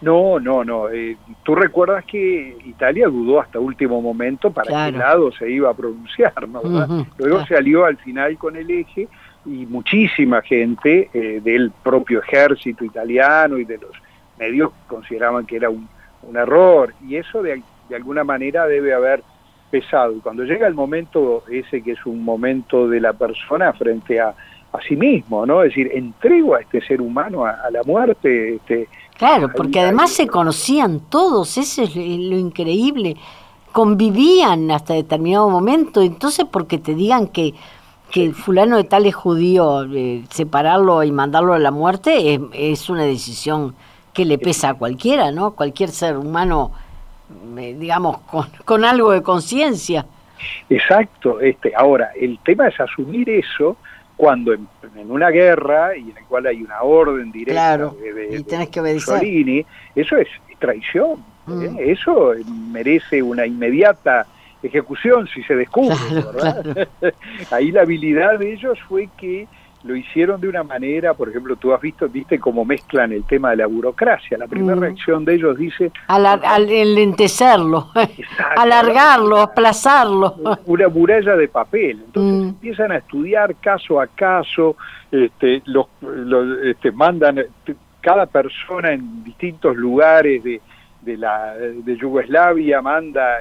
No, 0.00 0.40
no, 0.40 0.64
no. 0.64 0.88
Eh, 0.88 1.16
Tú 1.44 1.54
recuerdas 1.54 2.04
que 2.04 2.56
Italia 2.64 3.06
dudó 3.08 3.40
hasta 3.40 3.60
último 3.60 4.02
momento 4.02 4.50
para 4.50 4.90
qué 4.90 4.98
lado 4.98 5.30
se 5.32 5.50
iba 5.50 5.70
a 5.70 5.74
pronunciar, 5.74 6.48
¿no? 6.48 6.60
Luego 7.18 7.46
se 7.46 7.56
alió 7.56 7.84
al 7.84 7.96
final 7.98 8.36
con 8.36 8.56
el 8.56 8.70
eje 8.70 9.08
y 9.44 9.66
muchísima 9.66 10.42
gente 10.42 11.08
eh, 11.12 11.40
del 11.42 11.70
propio 11.82 12.20
ejército 12.20 12.84
italiano 12.84 13.58
y 13.58 13.64
de 13.64 13.78
los 13.78 13.90
medios 14.42 14.72
consideraban 14.86 15.46
que 15.46 15.56
era 15.56 15.70
un, 15.70 15.88
error 16.34 16.94
y 17.04 17.16
eso 17.16 17.42
de, 17.42 17.60
de 17.88 17.96
alguna 17.96 18.22
manera 18.22 18.66
debe 18.66 18.94
haber 18.94 19.24
pesado. 19.70 20.12
Y 20.12 20.20
cuando 20.20 20.44
llega 20.44 20.68
el 20.68 20.74
momento 20.74 21.42
ese 21.50 21.82
que 21.82 21.92
es 21.92 22.06
un 22.06 22.24
momento 22.24 22.88
de 22.88 23.00
la 23.00 23.12
persona 23.12 23.72
frente 23.72 24.20
a, 24.20 24.28
a 24.28 24.80
sí 24.86 24.94
mismo, 24.94 25.44
¿no? 25.44 25.64
Es 25.64 25.70
decir, 25.70 25.90
entrego 25.92 26.54
a 26.54 26.60
este 26.60 26.80
ser 26.80 27.00
humano 27.00 27.44
a, 27.44 27.50
a 27.66 27.70
la 27.72 27.82
muerte, 27.82 28.54
este, 28.54 28.88
Claro, 29.22 29.50
porque 29.54 29.78
además 29.78 30.10
se 30.10 30.26
conocían 30.26 31.00
todos, 31.08 31.56
eso 31.56 31.82
es 31.82 31.94
lo 31.94 32.36
increíble. 32.36 33.16
Convivían 33.70 34.70
hasta 34.70 34.94
determinado 34.94 35.48
momento, 35.48 36.02
entonces 36.02 36.44
porque 36.50 36.78
te 36.78 36.94
digan 36.94 37.28
que, 37.28 37.54
que 38.10 38.24
el 38.24 38.34
fulano 38.34 38.76
de 38.76 38.84
tal 38.84 39.06
es 39.06 39.14
judío, 39.14 39.84
eh, 39.84 40.24
separarlo 40.30 41.04
y 41.04 41.12
mandarlo 41.12 41.54
a 41.54 41.58
la 41.58 41.70
muerte 41.70 42.40
es, 42.52 42.90
una 42.90 43.04
decisión 43.04 43.74
que 44.12 44.24
le 44.24 44.38
pesa 44.38 44.70
a 44.70 44.74
cualquiera, 44.74 45.30
¿no? 45.32 45.52
Cualquier 45.52 45.90
ser 45.90 46.16
humano, 46.16 46.72
eh, 47.58 47.76
digamos, 47.78 48.18
con, 48.22 48.46
con 48.64 48.84
algo 48.84 49.12
de 49.12 49.22
conciencia. 49.22 50.06
Exacto, 50.68 51.40
este, 51.40 51.72
ahora, 51.74 52.10
el 52.16 52.38
tema 52.40 52.68
es 52.68 52.78
asumir 52.80 53.30
eso, 53.30 53.76
cuando 54.16 54.52
en, 54.52 54.68
una 55.08 55.30
guerra 55.30 55.96
y 55.96 56.10
en 56.10 56.16
el 56.16 56.24
cual 56.26 56.46
hay 56.46 56.62
una 56.62 56.82
orden 56.82 57.32
directa 57.32 57.76
de, 57.78 58.44
que 58.70 58.80
eso 59.94 60.16
es 60.16 60.28
traición, 60.58 61.24
¿eh? 61.48 61.50
mm. 61.50 61.76
eso 61.78 62.32
merece 62.70 63.22
una 63.22 63.46
inmediata 63.46 64.26
ejecución 64.62 65.26
si 65.26 65.42
se 65.42 65.56
descubre, 65.56 65.96
Ahí 67.50 67.72
la 67.72 67.82
habilidad 67.82 68.38
de 68.38 68.52
ellos 68.52 68.78
fue 68.88 69.08
que 69.16 69.48
lo 69.84 69.96
hicieron 69.96 70.40
de 70.40 70.48
una 70.48 70.62
manera, 70.62 71.14
por 71.14 71.28
ejemplo, 71.28 71.56
tú 71.56 71.72
has 71.72 71.80
visto, 71.80 72.08
viste 72.08 72.38
cómo 72.38 72.64
mezclan 72.64 73.12
el 73.12 73.24
tema 73.24 73.50
de 73.50 73.56
la 73.56 73.66
burocracia. 73.66 74.38
La 74.38 74.46
primera 74.46 74.76
mm. 74.76 74.80
reacción 74.80 75.24
de 75.24 75.34
ellos 75.34 75.56
dice... 75.56 75.90
al 76.06 76.70
enlentecerlo, 76.70 77.88
alargarlo, 78.56 79.38
aplazarlo. 79.38 80.36
Una 80.66 80.88
muralla 80.88 81.36
de 81.36 81.48
papel. 81.48 82.02
Entonces 82.06 82.44
mm. 82.44 82.48
empiezan 82.48 82.92
a 82.92 82.98
estudiar 82.98 83.56
caso 83.56 84.00
a 84.00 84.06
caso, 84.06 84.76
este, 85.10 85.62
los, 85.66 85.86
este, 86.64 86.92
mandan 86.92 87.40
cada 88.00 88.26
persona 88.26 88.92
en 88.92 89.24
distintos 89.24 89.76
lugares 89.76 90.42
de, 90.42 90.60
de, 91.00 91.16
la, 91.16 91.54
de 91.56 91.96
Yugoslavia, 91.96 92.80
manda 92.82 93.38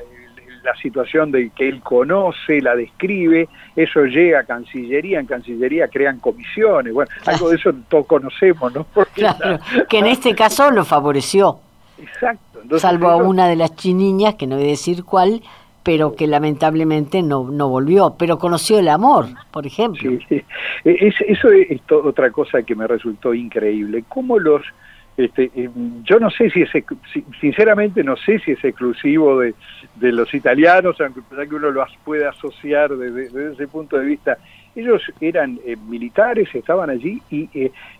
la 0.63 0.76
situación 0.76 1.32
de 1.32 1.50
que 1.50 1.67
él 1.67 1.82
conoce, 1.82 2.62
la 2.62 2.76
describe, 2.76 3.50
eso 3.76 4.06
llega 4.06 4.41
a 4.41 4.43
Cancillería, 4.43 5.19
en 5.19 5.26
Cancillería 5.26 5.88
crean 5.88 6.19
comisiones, 6.19 6.93
bueno, 6.93 7.12
algo 7.26 7.50
de 7.50 7.56
eso 7.56 7.74
todos 7.89 8.06
conocemos, 8.06 8.74
¿no? 8.74 8.86
claro, 9.13 9.60
que 9.89 10.00
en 10.00 10.08
este 10.08 10.36
caso 10.36 10.71
lo 10.71 10.86
favoreció. 10.86 11.60
Exacto. 12.02 12.80
Salvo 12.80 13.10
a 13.10 13.15
una 13.15 13.47
de 13.47 13.56
las 13.56 13.76
chiniñas, 13.76 14.36
que 14.36 14.47
no 14.47 14.56
voy 14.56 14.65
a 14.65 14.69
decir 14.69 15.04
cuál, 15.04 15.41
pero 15.84 16.15
que 16.15 16.28
lamentablemente 16.28 17.21
no, 17.21 17.50
no 17.50 17.69
volvió, 17.69 18.15
pero 18.17 18.38
conoció 18.38 18.80
el 18.80 18.88
amor, 18.88 19.28
por 19.52 19.65
ejemplo. 19.65 20.12
Sí, 20.30 20.43
e, 20.86 21.13
eso 21.28 21.52
es 21.52 21.82
otra 21.89 22.32
cosa 22.32 22.63
que 22.63 22.76
me 22.76 22.88
resultó 22.88 23.34
increíble, 23.34 24.04
cómo 24.08 24.38
los 24.38 24.62
este, 25.25 25.51
eh, 25.55 25.69
yo 26.03 26.19
no 26.19 26.29
sé 26.29 26.49
si 26.49 26.62
es, 26.62 26.69
sinceramente 27.39 28.03
no 28.03 28.15
sé 28.17 28.39
si 28.39 28.51
es 28.51 28.63
exclusivo 28.63 29.39
de, 29.39 29.53
de 29.95 30.12
los 30.12 30.34
italianos, 30.34 30.99
aunque 30.99 31.21
que 31.47 31.55
uno 31.55 31.71
lo 31.71 31.86
puede 32.03 32.27
asociar 32.27 32.95
desde, 32.95 33.53
ese 33.53 33.67
punto 33.67 33.97
de 33.97 34.05
vista. 34.05 34.38
Ellos 34.75 35.01
eran 35.19 35.60
eh, 35.65 35.75
militares, 35.75 36.47
estaban 36.53 36.89
allí 36.89 37.21
y 37.29 37.49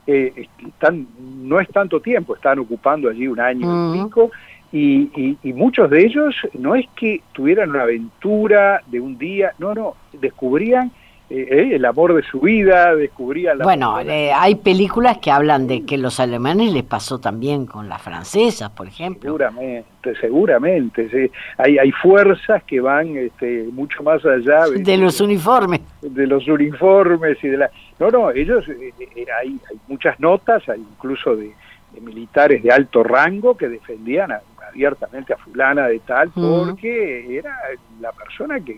eh, 0.08 0.48
están, 0.66 1.08
no 1.20 1.60
es 1.60 1.68
tanto 1.70 2.00
tiempo, 2.00 2.36
están 2.36 2.60
ocupando 2.60 3.10
allí 3.10 3.28
un 3.28 3.40
año 3.40 3.94
y 3.94 4.04
pico, 4.04 4.32
y, 4.74 5.38
y, 5.44 5.52
muchos 5.52 5.90
de 5.90 6.06
ellos 6.06 6.34
no 6.54 6.76
es 6.76 6.86
que 6.96 7.22
tuvieran 7.34 7.72
una 7.72 7.82
aventura 7.82 8.82
de 8.88 9.02
un 9.02 9.18
día, 9.18 9.52
no, 9.60 9.74
no, 9.74 9.96
descubrían 10.14 10.92
eh, 11.34 11.48
eh, 11.50 11.76
el 11.76 11.86
amor 11.86 12.14
de 12.14 12.24
su 12.24 12.42
vida, 12.42 12.94
descubrían 12.94 13.60
la... 13.60 13.64
Bueno, 13.64 14.02
eh, 14.02 14.34
hay 14.34 14.56
películas 14.56 15.20
que 15.20 15.32
hablan 15.32 15.66
de 15.66 15.86
que 15.86 15.98
los 15.98 16.20
alemanes 16.20 16.74
les 16.74 16.84
pasó 16.84 17.20
también 17.20 17.66
con 17.66 17.88
las 17.88 18.02
francesas, 18.02 18.70
por 18.72 18.88
ejemplo. 18.88 19.30
Seguramente, 19.30 20.16
seguramente. 20.20 21.10
Sí. 21.10 21.32
Hay, 21.58 21.78
hay 21.78 21.92
fuerzas 21.94 22.64
que 22.64 22.82
van 22.82 23.16
este, 23.16 23.64
mucho 23.72 24.04
más 24.04 24.26
allá... 24.26 24.66
De, 24.76 24.98
los 24.98 25.22
uniformes. 25.22 25.80
De 26.02 26.28
los 26.28 26.46
uniformes 26.50 27.42
y 27.42 27.48
de 27.48 27.58
la... 27.58 27.72
No, 27.98 28.12
no, 28.12 28.32
ellos, 28.32 28.66
hay, 28.68 29.58
hay 29.70 29.80
muchas 29.88 30.20
notas, 30.20 30.68
hay 30.68 30.82
incluso 30.82 31.34
de, 31.38 31.54
de 31.94 32.02
militares 32.02 32.62
de 32.62 32.72
alto 32.72 33.04
rango 33.04 33.56
que 33.56 33.70
defendían 33.70 34.34
a, 34.34 34.42
abiertamente 34.72 35.34
a 35.34 35.38
fulana 35.38 35.88
de 35.88 36.00
tal 36.00 36.32
porque 36.32 37.38
era 37.38 37.58
la 38.00 38.12
persona 38.12 38.60
que, 38.60 38.78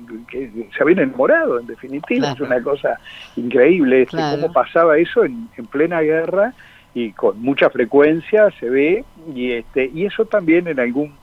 se 0.76 0.84
había 0.84 1.04
enamorado, 1.04 1.60
en 1.60 1.68
definitiva. 1.68 2.32
Es 2.32 2.40
una 2.40 2.62
cosa 2.62 3.00
increíble 3.36 4.04
este, 4.04 4.18
cómo 4.18 4.52
pasaba 4.52 4.98
eso 4.98 5.24
en, 5.24 5.48
plena 5.72 6.02
guerra 6.02 6.54
y 6.94 7.12
con 7.12 7.42
mucha 7.42 7.70
frecuencia 7.70 8.52
se 8.60 8.70
ve 8.70 9.06
y 9.34 9.54
este 9.54 9.90
y 9.92 10.06
eso 10.06 10.26
también 10.26 10.68
en 10.68 10.80
algún 10.80 11.14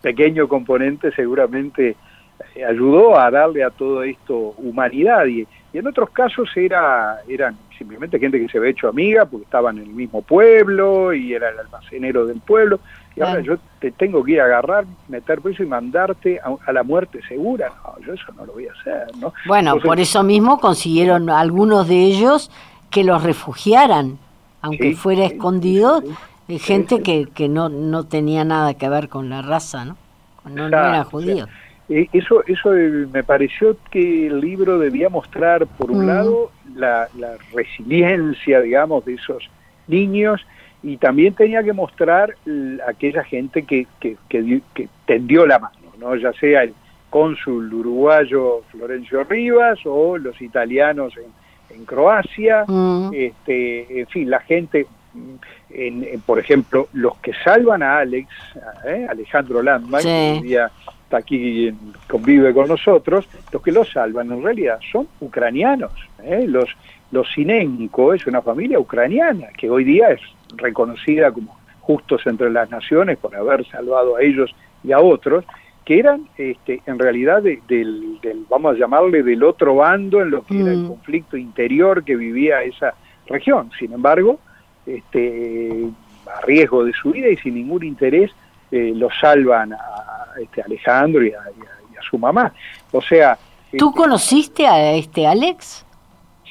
pequeño 0.00 0.48
componente 0.48 1.10
seguramente 1.12 1.96
eh, 2.54 2.64
ayudó 2.64 3.18
a 3.18 3.30
darle 3.30 3.62
a 3.64 3.70
todo 3.70 4.02
esto 4.02 4.54
humanidad 4.56 5.26
y, 5.26 5.46
y 5.72 5.78
en 5.78 5.86
otros 5.86 6.08
casos 6.10 6.48
era 6.56 7.18
eran 7.28 7.56
simplemente 7.76 8.18
gente 8.18 8.40
que 8.40 8.48
se 8.48 8.56
había 8.56 8.70
hecho 8.70 8.88
amiga 8.88 9.26
porque 9.26 9.44
estaban 9.44 9.76
en 9.76 9.84
el 9.84 9.94
mismo 9.94 10.22
pueblo 10.22 11.12
y 11.12 11.34
era 11.34 11.50
el 11.50 11.58
almacenero 11.58 12.24
del 12.24 12.40
pueblo 12.40 12.80
y 13.16 13.20
ahora 13.20 13.40
yo 13.40 13.56
te 13.78 13.92
tengo 13.92 14.24
que 14.24 14.32
ir 14.32 14.40
a 14.40 14.44
agarrar, 14.44 14.84
meter 15.08 15.40
preso 15.40 15.62
y 15.62 15.66
mandarte 15.66 16.40
a, 16.40 16.72
la 16.72 16.82
muerte 16.82 17.20
segura. 17.28 17.70
No, 17.84 18.04
yo 18.04 18.12
eso 18.14 18.32
no 18.36 18.44
lo 18.44 18.54
voy 18.54 18.66
a 18.66 18.72
hacer, 18.72 19.16
¿no? 19.18 19.32
Bueno, 19.46 19.78
por 19.78 20.00
eso 20.00 20.22
mismo 20.24 20.58
consiguieron 20.58 21.30
algunos 21.30 21.86
de 21.88 22.02
ellos 22.02 22.50
que 22.90 23.04
los 23.04 23.22
refugiaran, 23.22 24.18
aunque 24.62 24.94
fuera 24.96 25.26
escondido, 25.26 26.02
gente 26.48 27.02
que, 27.02 27.26
que 27.32 27.48
no, 27.48 27.68
no 27.68 28.04
tenía 28.04 28.44
nada 28.44 28.74
que 28.74 28.88
ver 28.88 29.08
con 29.08 29.30
la 29.30 29.42
raza, 29.42 29.84
¿no? 29.84 29.96
No, 30.44 30.68
no 30.68 30.78
eran 30.78 31.04
judíos. 31.04 31.48
Eh, 31.88 32.08
eso, 32.12 32.42
eso 32.46 32.74
eh, 32.74 33.06
me 33.12 33.22
pareció 33.22 33.76
que 33.90 34.26
el 34.26 34.40
libro 34.40 34.78
debía 34.78 35.08
mostrar, 35.08 35.66
por 35.66 35.90
un 35.90 36.04
mm. 36.04 36.08
lado, 36.08 36.50
la, 36.74 37.08
la 37.18 37.34
resiliencia, 37.52 38.60
digamos, 38.60 39.04
de 39.04 39.14
esos 39.14 39.48
niños 39.86 40.40
y 40.84 40.98
también 40.98 41.34
tenía 41.34 41.62
que 41.62 41.72
mostrar 41.72 42.36
aquella 42.86 43.24
gente 43.24 43.62
que, 43.62 43.86
que, 43.98 44.16
que, 44.28 44.88
tendió 45.06 45.46
la 45.46 45.58
mano, 45.58 45.92
¿no? 45.98 46.14
ya 46.14 46.32
sea 46.34 46.62
el 46.62 46.74
cónsul 47.08 47.72
uruguayo 47.72 48.62
Florencio 48.70 49.24
Rivas 49.24 49.78
o 49.86 50.18
los 50.18 50.40
italianos 50.42 51.14
en, 51.16 51.74
en 51.74 51.86
Croacia, 51.86 52.64
mm. 52.68 53.12
este, 53.14 54.00
en 54.00 54.06
fin, 54.08 54.28
la 54.28 54.40
gente, 54.40 54.86
en, 55.70 56.20
por 56.26 56.38
ejemplo, 56.38 56.88
los 56.92 57.16
que 57.16 57.32
salvan 57.32 57.82
a 57.82 57.98
Alex, 58.00 58.28
¿eh? 58.86 59.06
Alejandro 59.08 59.62
Landman, 59.62 60.02
que 60.02 60.32
hoy 60.32 60.42
día 60.42 60.70
está 61.04 61.16
aquí, 61.16 61.72
convive 62.10 62.52
con 62.52 62.68
nosotros, 62.68 63.26
los 63.50 63.62
que 63.62 63.72
lo 63.72 63.86
salvan 63.86 64.30
en 64.30 64.42
realidad 64.42 64.78
son 64.92 65.08
ucranianos, 65.20 65.92
¿eh? 66.22 66.44
los 66.46 66.68
los 67.10 67.32
Sinenko 67.32 68.12
es 68.12 68.26
una 68.26 68.42
familia 68.42 68.78
ucraniana 68.80 69.46
que 69.56 69.70
hoy 69.70 69.84
día 69.84 70.08
es 70.08 70.20
reconocida 70.56 71.32
como 71.32 71.58
justos 71.80 72.22
entre 72.26 72.50
las 72.50 72.70
naciones 72.70 73.18
por 73.18 73.34
haber 73.36 73.66
salvado 73.66 74.16
a 74.16 74.22
ellos 74.22 74.54
y 74.82 74.92
a 74.92 75.00
otros, 75.00 75.44
que 75.84 75.98
eran 75.98 76.28
este, 76.38 76.80
en 76.86 76.98
realidad 76.98 77.42
del, 77.42 78.18
vamos 78.48 78.74
a 78.74 78.78
llamarle, 78.78 79.22
del 79.22 79.42
otro 79.42 79.76
bando 79.76 80.22
en 80.22 80.30
lo 80.30 80.44
que 80.44 80.60
era 80.60 80.72
el 80.72 80.84
mm. 80.84 80.88
conflicto 80.88 81.36
interior 81.36 82.02
que 82.04 82.16
vivía 82.16 82.62
esa 82.62 82.94
región. 83.26 83.70
Sin 83.78 83.92
embargo, 83.92 84.38
este, 84.86 85.86
a 86.26 86.40
riesgo 86.46 86.84
de 86.84 86.92
su 86.92 87.10
vida 87.10 87.28
y 87.28 87.36
sin 87.36 87.54
ningún 87.54 87.84
interés, 87.84 88.30
eh, 88.70 88.92
lo 88.94 89.08
salvan 89.20 89.74
a 89.74 90.40
este, 90.40 90.62
Alejandro 90.62 91.24
y 91.24 91.32
a, 91.32 91.40
su 92.08 92.18
mamá. 92.18 92.52
O 92.92 93.00
sea... 93.00 93.38
¿Tú 93.78 93.88
este, 93.88 93.98
conociste 93.98 94.66
a 94.66 94.92
este 94.92 95.26
Alex? 95.26 95.83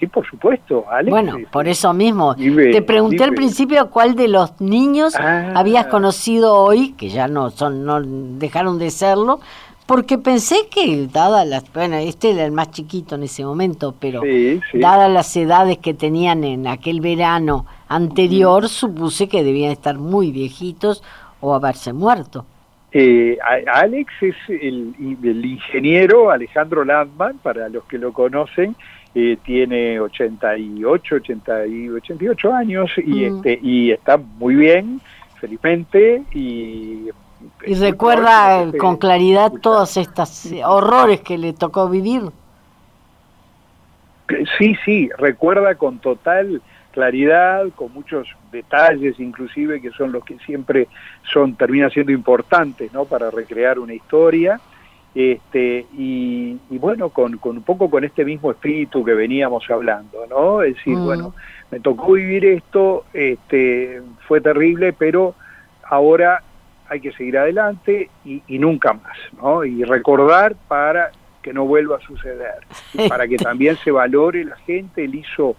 Sí, 0.03 0.07
por 0.07 0.29
supuesto, 0.29 0.83
Alex. 0.89 1.09
Bueno, 1.09 1.37
por 1.49 1.65
eso 1.65 1.93
mismo. 1.93 2.35
Te 2.35 2.81
pregunté 2.81 3.23
al 3.23 3.33
principio 3.33 3.89
cuál 3.89 4.15
de 4.15 4.27
los 4.27 4.59
niños 4.59 5.15
ah. 5.15 5.53
habías 5.55 5.87
conocido 5.87 6.55
hoy, 6.55 6.91
que 6.97 7.07
ya 7.07 7.29
no 7.29 7.51
son, 7.51 7.85
no 7.85 8.01
dejaron 8.01 8.79
de 8.79 8.91
serlo, 8.91 9.39
porque 9.85 10.17
pensé 10.17 10.67
que, 10.69 11.07
dadas 11.07 11.47
las, 11.47 11.71
bueno, 11.71 11.95
este 11.95 12.31
era 12.31 12.43
el 12.43 12.51
más 12.51 12.71
chiquito 12.71 13.15
en 13.15 13.23
ese 13.23 13.45
momento, 13.45 13.95
pero 13.97 14.21
dadas 14.73 15.09
las 15.09 15.33
edades 15.37 15.77
que 15.77 15.93
tenían 15.93 16.43
en 16.43 16.67
aquel 16.67 16.99
verano 16.99 17.65
anterior, 17.87 18.67
supuse 18.67 19.29
que 19.29 19.41
debían 19.41 19.71
estar 19.71 19.97
muy 19.97 20.31
viejitos 20.31 21.01
o 21.39 21.55
haberse 21.55 21.93
muerto. 21.93 22.45
Eh, 22.91 23.37
Alex 23.71 24.11
es 24.19 24.35
el, 24.49 24.93
el, 25.23 25.45
ingeniero 25.45 26.29
Alejandro 26.29 26.83
Landman, 26.83 27.37
para 27.37 27.69
los 27.69 27.85
que 27.85 27.97
lo 27.97 28.11
conocen, 28.11 28.75
eh, 29.15 29.37
tiene 29.43 29.99
88, 29.99 31.15
80 31.15 31.67
y 31.67 31.89
88 31.89 32.53
años 32.53 32.91
y, 32.97 33.29
mm. 33.29 33.35
este, 33.35 33.59
y 33.61 33.91
está 33.91 34.17
muy 34.17 34.55
bien, 34.55 35.01
felizmente, 35.39 36.23
y... 36.33 37.09
Y 37.65 37.75
recuerda 37.75 38.71
con 38.79 38.95
claridad 38.95 39.51
todos 39.61 39.97
estos 39.97 40.47
horrores 40.65 41.19
que 41.19 41.37
le 41.37 41.51
tocó 41.51 41.89
vivir. 41.89 42.21
Sí, 44.57 44.77
sí, 44.85 45.09
recuerda 45.17 45.75
con 45.75 45.99
total 45.99 46.61
claridad, 46.93 47.65
con 47.75 47.91
muchos 47.91 48.27
detalles 48.51 49.19
inclusive 49.19 49.81
que 49.81 49.91
son 49.91 50.13
los 50.13 50.23
que 50.23 50.37
siempre 50.39 50.87
son 51.33 51.55
terminan 51.55 51.89
siendo 51.89 52.13
importantes, 52.13 52.93
¿no? 52.93 53.03
Para 53.05 53.29
recrear 53.29 53.79
una 53.79 53.93
historia 53.93 54.61
este, 55.15 55.85
y, 55.95 56.57
bueno, 56.69 57.09
con, 57.09 57.37
con, 57.37 57.57
un 57.57 57.63
poco 57.63 57.89
con 57.89 58.03
este 58.03 58.25
mismo 58.25 58.51
espíritu 58.51 59.03
que 59.03 59.13
veníamos 59.13 59.69
hablando, 59.69 60.25
¿no? 60.27 60.63
Es 60.63 60.75
decir, 60.75 60.97
mm. 60.97 61.05
bueno, 61.05 61.35
me 61.69 61.79
tocó 61.79 62.13
vivir 62.13 62.45
esto, 62.45 63.05
este, 63.13 64.01
fue 64.27 64.41
terrible, 64.41 64.93
pero 64.93 65.35
ahora 65.83 66.41
hay 66.89 66.99
que 66.99 67.11
seguir 67.13 67.37
adelante 67.37 68.09
y, 68.25 68.41
nunca 68.59 68.93
más, 68.93 69.17
¿no? 69.41 69.63
Y 69.63 69.83
recordar 69.83 70.55
para 70.67 71.11
que 71.41 71.53
no 71.53 71.65
vuelva 71.65 71.97
a 71.97 72.01
suceder, 72.01 72.65
y 72.93 73.07
para 73.09 73.27
que 73.27 73.37
también 73.37 73.75
se 73.77 73.91
valore 73.91 74.45
la 74.45 74.55
gente, 74.57 75.03
él 75.03 75.15
hizo 75.15 75.55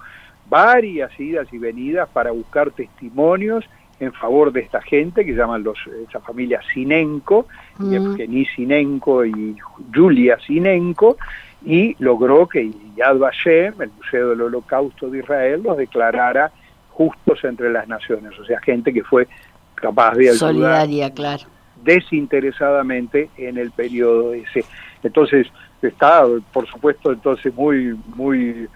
varias 0.48 1.18
idas 1.18 1.46
y 1.52 1.58
venidas 1.58 2.08
para 2.08 2.30
buscar 2.30 2.70
testimonios 2.70 3.64
en 4.00 4.12
favor 4.12 4.52
de 4.52 4.61
esta 4.61 4.80
gente 4.83 5.24
que 5.24 5.33
llaman 5.33 5.62
los, 5.62 5.78
esa 6.09 6.20
familia 6.20 6.61
Sinenko, 6.72 7.46
mm. 7.78 7.94
Evgeny 7.94 8.44
Sinenko 8.46 9.24
y 9.24 9.57
Julia 9.94 10.38
Sinenko, 10.44 11.16
y 11.64 11.96
logró 11.98 12.46
que 12.46 12.70
Yad 12.96 13.18
Vashem, 13.18 13.80
el 13.80 13.90
Museo 13.90 14.30
del 14.30 14.42
Holocausto 14.42 15.09
de 15.09 15.20
Israel, 15.20 15.62
los 15.62 15.76
declarara 15.76 16.52
justos 16.90 17.42
entre 17.44 17.72
las 17.72 17.88
naciones, 17.88 18.38
o 18.38 18.44
sea, 18.44 18.61
gente 18.61 18.92
que 18.92 19.02
fue 19.02 19.26
capaz 19.74 20.14
de 20.14 20.30
ayudar 20.30 20.37
Solidaria, 20.38 21.11
claro. 21.12 21.44
desinteresadamente 21.83 23.30
en 23.37 23.59
el 23.59 23.70
periodo 23.72 24.33
ese. 24.35 24.64
Entonces, 25.02 25.48
está, 25.83 26.24
por 26.52 26.66
supuesto, 26.66 27.12
entonces 27.12 27.52
muy, 27.54 27.98
muy 28.14 28.68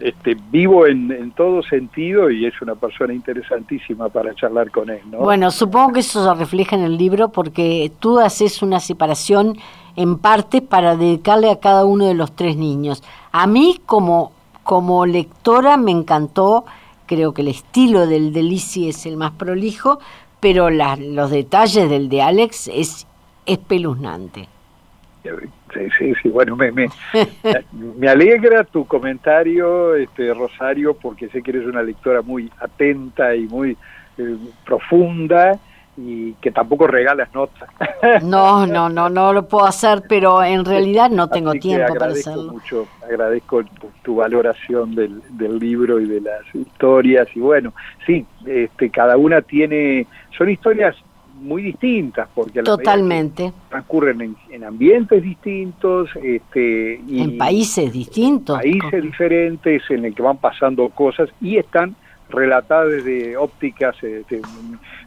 este, 0.00 0.36
vivo 0.50 0.86
en, 0.86 1.32
todo 1.32 1.62
sentido 1.62 2.30
y 2.30 2.46
es 2.46 2.60
una 2.60 2.74
persona 2.74 3.14
interesantísima 3.14 4.08
para 4.08 4.34
charlar 4.34 4.70
con 4.70 4.90
él. 4.90 5.00
¿no? 5.10 5.18
Bueno, 5.18 5.50
supongo 5.50 5.94
que 5.94 6.00
eso 6.00 6.24
se 6.24 6.34
refleja 6.38 6.76
en 6.76 6.82
el 6.82 6.96
libro 6.96 7.30
porque 7.30 7.92
tú 7.98 8.18
haces 8.18 8.62
una 8.62 8.80
separación 8.80 9.56
en 9.96 10.18
parte 10.18 10.62
para 10.62 10.96
dedicarle 10.96 11.50
a 11.50 11.60
cada 11.60 11.84
uno 11.84 12.06
de 12.06 12.14
los 12.14 12.34
tres 12.34 12.56
niños. 12.56 13.02
A 13.32 13.46
mí 13.46 13.80
como, 13.86 14.32
como 14.62 15.06
lectora 15.06 15.76
me 15.76 15.90
encantó, 15.90 16.64
creo 17.06 17.34
que 17.34 17.42
el 17.42 17.48
estilo 17.48 18.06
del 18.06 18.32
de 18.32 18.42
Lizzie 18.42 18.88
es 18.88 19.06
el 19.06 19.16
más 19.16 19.32
prolijo, 19.32 19.98
pero 20.40 20.70
los 20.70 21.30
detalles 21.30 21.90
del 21.90 22.08
de 22.08 22.22
Alex 22.22 22.68
es 22.68 23.06
espeluznante. 23.46 24.48
Sí, 25.72 25.88
sí, 25.98 26.12
sí, 26.22 26.28
bueno, 26.28 26.56
me, 26.56 26.72
me, 26.72 26.88
me, 27.72 28.08
alegra 28.08 28.64
tu 28.64 28.86
comentario, 28.86 29.94
este, 29.94 30.34
Rosario, 30.34 30.94
porque 30.94 31.28
sé 31.28 31.42
que 31.42 31.52
eres 31.52 31.66
una 31.66 31.82
lectora 31.82 32.22
muy 32.22 32.50
atenta 32.60 33.34
y 33.34 33.46
muy 33.46 33.76
eh, 34.18 34.36
profunda 34.64 35.58
y 35.96 36.32
que 36.34 36.50
tampoco 36.50 36.86
regalas 36.86 37.32
notas. 37.34 37.68
No, 38.22 38.66
no, 38.66 38.88
no, 38.88 39.10
no 39.10 39.32
lo 39.32 39.46
puedo 39.46 39.66
hacer, 39.66 40.02
pero 40.08 40.42
en 40.42 40.64
realidad 40.64 41.10
no 41.10 41.28
tengo 41.28 41.52
tiempo 41.52 41.94
para 41.94 42.12
hacerlo. 42.12 42.52
Mucho, 42.52 42.88
agradezco 43.04 43.62
tu, 44.02 44.16
valoración 44.16 44.94
del, 44.94 45.20
del, 45.36 45.58
libro 45.58 46.00
y 46.00 46.06
de 46.06 46.22
las 46.22 46.42
historias 46.54 47.28
y 47.34 47.40
bueno, 47.40 47.74
sí, 48.06 48.24
este, 48.46 48.88
cada 48.90 49.18
una 49.18 49.42
tiene, 49.42 50.06
son 50.36 50.48
historias 50.48 50.96
muy 51.40 51.62
distintas, 51.62 52.28
porque 52.34 52.62
totalmente 52.62 53.52
transcurren 53.68 54.36
en, 54.50 54.64
ambientes 54.64 55.22
distintos, 55.22 56.10
este, 56.22 57.00
y 57.06 57.22
en 57.22 57.38
países 57.38 57.92
distintos, 57.92 58.58
países 58.58 59.02
diferentes, 59.02 59.82
en 59.90 60.04
el 60.04 60.14
que 60.14 60.22
van 60.22 60.36
pasando 60.36 60.88
cosas 60.90 61.28
y 61.40 61.56
están 61.56 61.96
relatadas 62.28 62.90
desde 62.90 63.36
ópticas 63.36 63.96
este, 64.02 64.40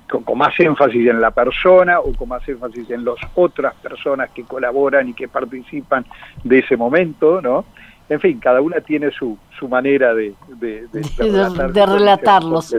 con, 0.09 0.23
con, 0.23 0.37
más 0.37 0.59
énfasis 0.59 1.07
en 1.07 1.21
la 1.21 1.31
persona 1.31 1.99
o 1.99 2.13
con 2.13 2.29
más 2.29 2.47
énfasis 2.47 2.89
en 2.89 3.05
las 3.05 3.15
otras 3.35 3.73
personas 3.75 4.29
que 4.31 4.43
colaboran 4.43 5.09
y 5.09 5.13
que 5.13 5.27
participan 5.27 6.05
de 6.43 6.59
ese 6.59 6.75
momento, 6.75 7.41
¿no? 7.41 7.65
En 8.09 8.19
fin, 8.19 8.39
cada 8.39 8.61
una 8.61 8.81
tiene 8.81 9.11
su, 9.11 9.37
su 9.57 9.67
manera 9.67 10.13
de, 10.13 10.35
de, 10.59 10.87
de, 10.91 11.85
relatarlos. 11.85 12.73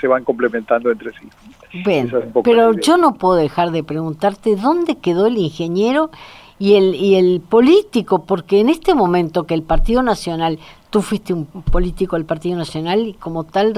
Se, 0.00 0.06
van 0.06 0.24
complementando 0.24 0.90
entre 0.90 1.12
sí. 1.12 1.28
pero 2.44 2.72
yo 2.72 2.96
no 2.96 3.14
puedo 3.14 3.34
dejar 3.34 3.72
de 3.72 3.82
preguntarte 3.82 4.56
dónde 4.56 4.96
quedó 4.96 5.26
el 5.26 5.38
ingeniero 5.38 6.10
y 6.58 6.74
el, 6.74 6.94
y 6.94 7.16
el 7.16 7.40
político, 7.40 8.24
porque 8.24 8.60
en 8.60 8.68
este 8.68 8.94
momento 8.94 9.44
que 9.44 9.54
el 9.54 9.62
Partido 9.62 10.02
Nacional, 10.02 10.58
tú 10.90 11.02
fuiste 11.02 11.32
un 11.32 11.46
político 11.46 12.16
del 12.16 12.24
Partido 12.24 12.56
Nacional 12.56 13.00
y 13.08 13.14
como 13.14 13.44
tal 13.44 13.74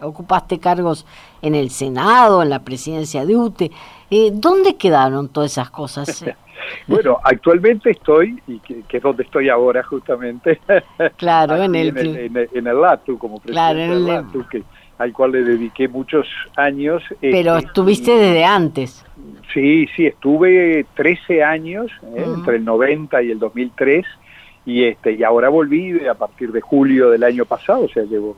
ocupaste 0.00 0.60
cargos 0.60 1.06
en 1.42 1.56
el 1.56 1.70
Senado, 1.70 2.42
en 2.42 2.50
la 2.50 2.60
presidencia 2.60 3.26
de 3.26 3.36
UTE, 3.36 3.70
eh, 4.10 4.30
¿dónde 4.32 4.76
quedaron 4.76 5.28
todas 5.28 5.52
esas 5.52 5.70
cosas? 5.70 6.24
Bueno, 6.86 7.18
actualmente 7.22 7.90
estoy, 7.90 8.40
y 8.46 8.58
que, 8.60 8.84
es 8.90 9.02
donde 9.02 9.22
estoy 9.22 9.48
ahora 9.48 9.82
justamente, 9.82 10.60
claro, 11.16 11.56
en 11.62 11.74
el, 11.74 11.96
en, 11.96 12.66
el, 12.66 12.80
LATU, 12.80 13.18
como 13.18 13.40
presidente 13.40 13.88
del 13.88 14.06
LATU, 14.06 14.46
que, 14.48 14.62
al 14.98 15.12
cual 15.12 15.32
le 15.32 15.42
dediqué 15.44 15.88
muchos 15.88 16.26
años. 16.56 17.02
Pero 17.20 17.56
este, 17.56 17.68
estuviste 17.68 18.12
desde 18.12 18.44
antes. 18.44 19.04
Sí, 19.54 19.86
sí, 19.96 20.06
estuve 20.06 20.86
13 20.94 21.42
años, 21.42 21.90
¿eh? 22.02 22.24
entre 22.26 22.56
el 22.56 22.64
90 22.64 23.22
y 23.22 23.30
el 23.30 23.38
2003, 23.38 24.04
y, 24.66 24.84
este, 24.84 25.12
y 25.12 25.22
ahora 25.22 25.48
volví 25.48 26.06
a 26.06 26.14
partir 26.14 26.52
de 26.52 26.60
julio 26.60 27.10
del 27.10 27.24
año 27.24 27.44
pasado, 27.46 27.84
o 27.84 27.88
sea, 27.88 28.02
llevo 28.02 28.36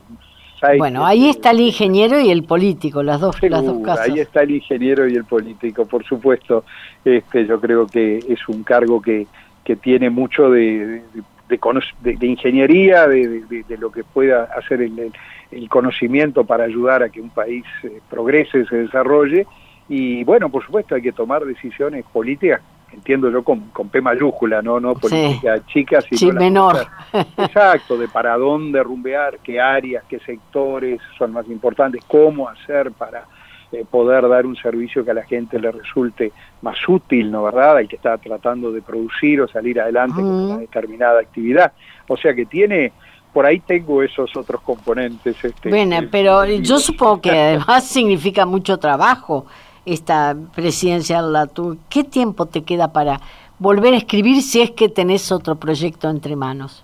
bueno, 0.77 1.05
ahí 1.05 1.29
está 1.29 1.51
el 1.51 1.61
ingeniero 1.61 2.19
y 2.19 2.29
el 2.29 2.43
político, 2.43 3.01
las 3.03 3.19
dos, 3.19 3.41
las 3.41 3.65
dos 3.65 3.81
casos. 3.83 4.05
Ahí 4.05 4.19
está 4.19 4.43
el 4.43 4.51
ingeniero 4.51 5.07
y 5.07 5.15
el 5.15 5.25
político, 5.25 5.85
por 5.85 6.03
supuesto. 6.05 6.63
Este, 7.03 7.45
yo 7.45 7.59
creo 7.59 7.87
que 7.87 8.17
es 8.17 8.47
un 8.47 8.63
cargo 8.63 9.01
que, 9.01 9.27
que 9.63 9.75
tiene 9.75 10.09
mucho 10.09 10.49
de, 10.51 11.01
de, 11.49 12.27
ingeniería, 12.27 13.07
de, 13.07 13.65
lo 13.79 13.91
que 13.91 14.03
pueda 14.03 14.43
hacer 14.55 14.81
el, 14.81 15.11
el, 15.51 15.69
conocimiento 15.69 16.43
para 16.45 16.65
ayudar 16.65 17.03
a 17.03 17.09
que 17.09 17.21
un 17.21 17.29
país 17.29 17.65
eh, 17.83 17.99
progrese, 18.09 18.65
se 18.65 18.75
desarrolle. 18.77 19.47
Y 19.89 20.23
bueno, 20.23 20.49
por 20.49 20.63
supuesto, 20.63 20.95
hay 20.95 21.01
que 21.01 21.11
tomar 21.11 21.43
decisiones 21.43 22.05
políticas 22.13 22.61
entiendo 22.93 23.29
yo 23.29 23.43
con, 23.43 23.69
con 23.69 23.89
P 23.89 24.01
mayúscula, 24.01 24.61
no 24.61 24.79
no 24.79 24.93
política 24.95 25.65
chica, 25.65 26.01
sino 26.01 26.33
menor. 26.33 26.87
Exacto, 27.37 27.97
de 27.97 28.07
para 28.07 28.37
dónde 28.37 28.83
rumbear, 28.83 29.39
qué 29.39 29.59
áreas, 29.59 30.03
qué 30.07 30.19
sectores 30.19 30.99
son 31.17 31.31
más 31.33 31.47
importantes, 31.47 32.03
cómo 32.07 32.47
hacer 32.49 32.91
para 32.91 33.25
eh, 33.71 33.85
poder 33.89 34.27
dar 34.27 34.45
un 34.45 34.55
servicio 34.55 35.05
que 35.05 35.11
a 35.11 35.13
la 35.13 35.23
gente 35.23 35.59
le 35.59 35.71
resulte 35.71 36.31
más 36.61 36.77
útil, 36.87 37.31
¿no 37.31 37.43
verdad? 37.43 37.77
Hay 37.77 37.87
que 37.87 37.95
está 37.95 38.17
tratando 38.17 38.71
de 38.71 38.81
producir 38.81 39.41
o 39.41 39.47
salir 39.47 39.79
adelante 39.79 40.15
con 40.15 40.25
una 40.25 40.57
determinada 40.57 41.19
actividad. 41.21 41.71
O 42.07 42.17
sea 42.17 42.33
que 42.33 42.45
tiene 42.45 42.91
por 43.31 43.45
ahí 43.45 43.59
tengo 43.59 44.03
esos 44.03 44.35
otros 44.35 44.61
componentes. 44.61 45.41
Este, 45.43 45.69
bueno, 45.69 45.97
pero 46.11 46.45
yo 46.45 46.79
supongo 46.79 47.21
que 47.21 47.31
además 47.31 47.83
significa 47.87 48.45
mucho 48.45 48.77
trabajo 48.77 49.45
esta 49.85 50.35
presidencia 50.55 51.21
la 51.21 51.49
¿qué 51.89 52.03
tiempo 52.03 52.45
te 52.45 52.63
queda 52.63 52.91
para 52.91 53.19
volver 53.59 53.93
a 53.93 53.97
escribir 53.97 54.41
si 54.41 54.61
es 54.61 54.71
que 54.71 54.89
tenés 54.89 55.31
otro 55.31 55.55
proyecto 55.55 56.09
entre 56.09 56.35
manos? 56.35 56.83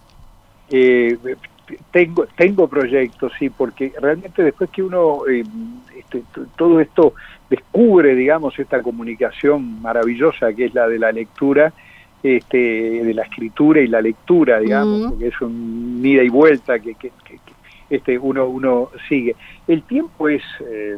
Eh, 0.69 1.17
tengo, 1.91 2.25
tengo 2.35 2.67
proyectos, 2.67 3.31
sí, 3.37 3.49
porque 3.49 3.93
realmente 3.99 4.43
después 4.43 4.69
que 4.69 4.83
uno 4.83 5.27
eh, 5.27 5.43
este, 5.97 6.23
todo 6.55 6.79
esto 6.79 7.13
descubre, 7.49 8.15
digamos, 8.15 8.57
esta 8.59 8.81
comunicación 8.81 9.81
maravillosa 9.81 10.53
que 10.53 10.65
es 10.65 10.73
la 10.73 10.87
de 10.87 10.99
la 10.99 11.11
lectura, 11.11 11.73
este, 12.23 12.57
de 12.57 13.13
la 13.13 13.23
escritura 13.23 13.81
y 13.81 13.87
la 13.87 14.01
lectura, 14.01 14.59
digamos, 14.59 15.11
porque 15.11 15.27
es 15.27 15.41
un 15.41 16.01
ida 16.03 16.23
y 16.23 16.29
vuelta 16.29 16.79
que, 16.79 16.95
que, 16.95 17.11
este, 17.89 18.17
uno, 18.17 18.45
uno 18.47 18.89
sigue. 19.07 19.35
El 19.67 19.83
tiempo 19.83 20.27
es 20.27 20.43
eh, 20.61 20.95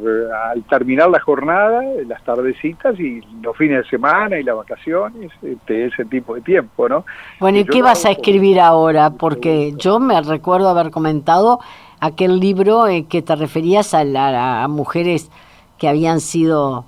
al 0.52 0.64
terminar 0.64 1.10
la 1.10 1.20
jornada, 1.20 1.82
las 2.08 2.24
tardecitas 2.24 3.00
y 3.00 3.22
los 3.42 3.56
fines 3.58 3.84
de 3.84 3.90
semana 3.90 4.40
y 4.40 4.44
las 4.44 4.56
vacaciones, 4.56 5.32
este, 5.42 5.86
ese 5.86 6.06
tipo 6.06 6.36
de 6.36 6.42
tiempo, 6.42 6.90
¿no? 6.90 7.06
Bueno, 7.40 7.60
¿y, 7.60 7.66
qué 7.66 7.82
vas 7.82 8.06
a 8.06 8.12
escribir 8.12 8.60
ahora? 8.60 9.12
Porque 9.12 9.74
yo 9.78 10.00
me 10.00 10.20
recuerdo 10.22 10.70
haber 10.70 10.92
comentado 10.92 11.60
aquel 12.00 12.40
libro 12.40 12.88
eh, 12.88 13.06
que 13.08 13.22
te 13.22 13.36
referías 13.36 13.94
a, 13.94 14.64
a, 14.64 14.68
mujeres 14.68 15.30
que 15.78 15.88
habían 15.88 16.20
sido 16.20 16.86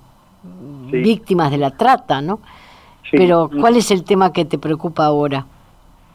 víctimas 0.90 1.50
de 1.50 1.58
la 1.58 1.70
trata, 1.70 2.20
¿no? 2.20 2.40
Pero, 3.10 3.50
¿cuál 3.60 3.76
es 3.76 3.90
el 3.90 4.04
tema 4.04 4.32
que 4.32 4.44
te 4.46 4.58
preocupa 4.58 5.04
ahora? 5.04 5.46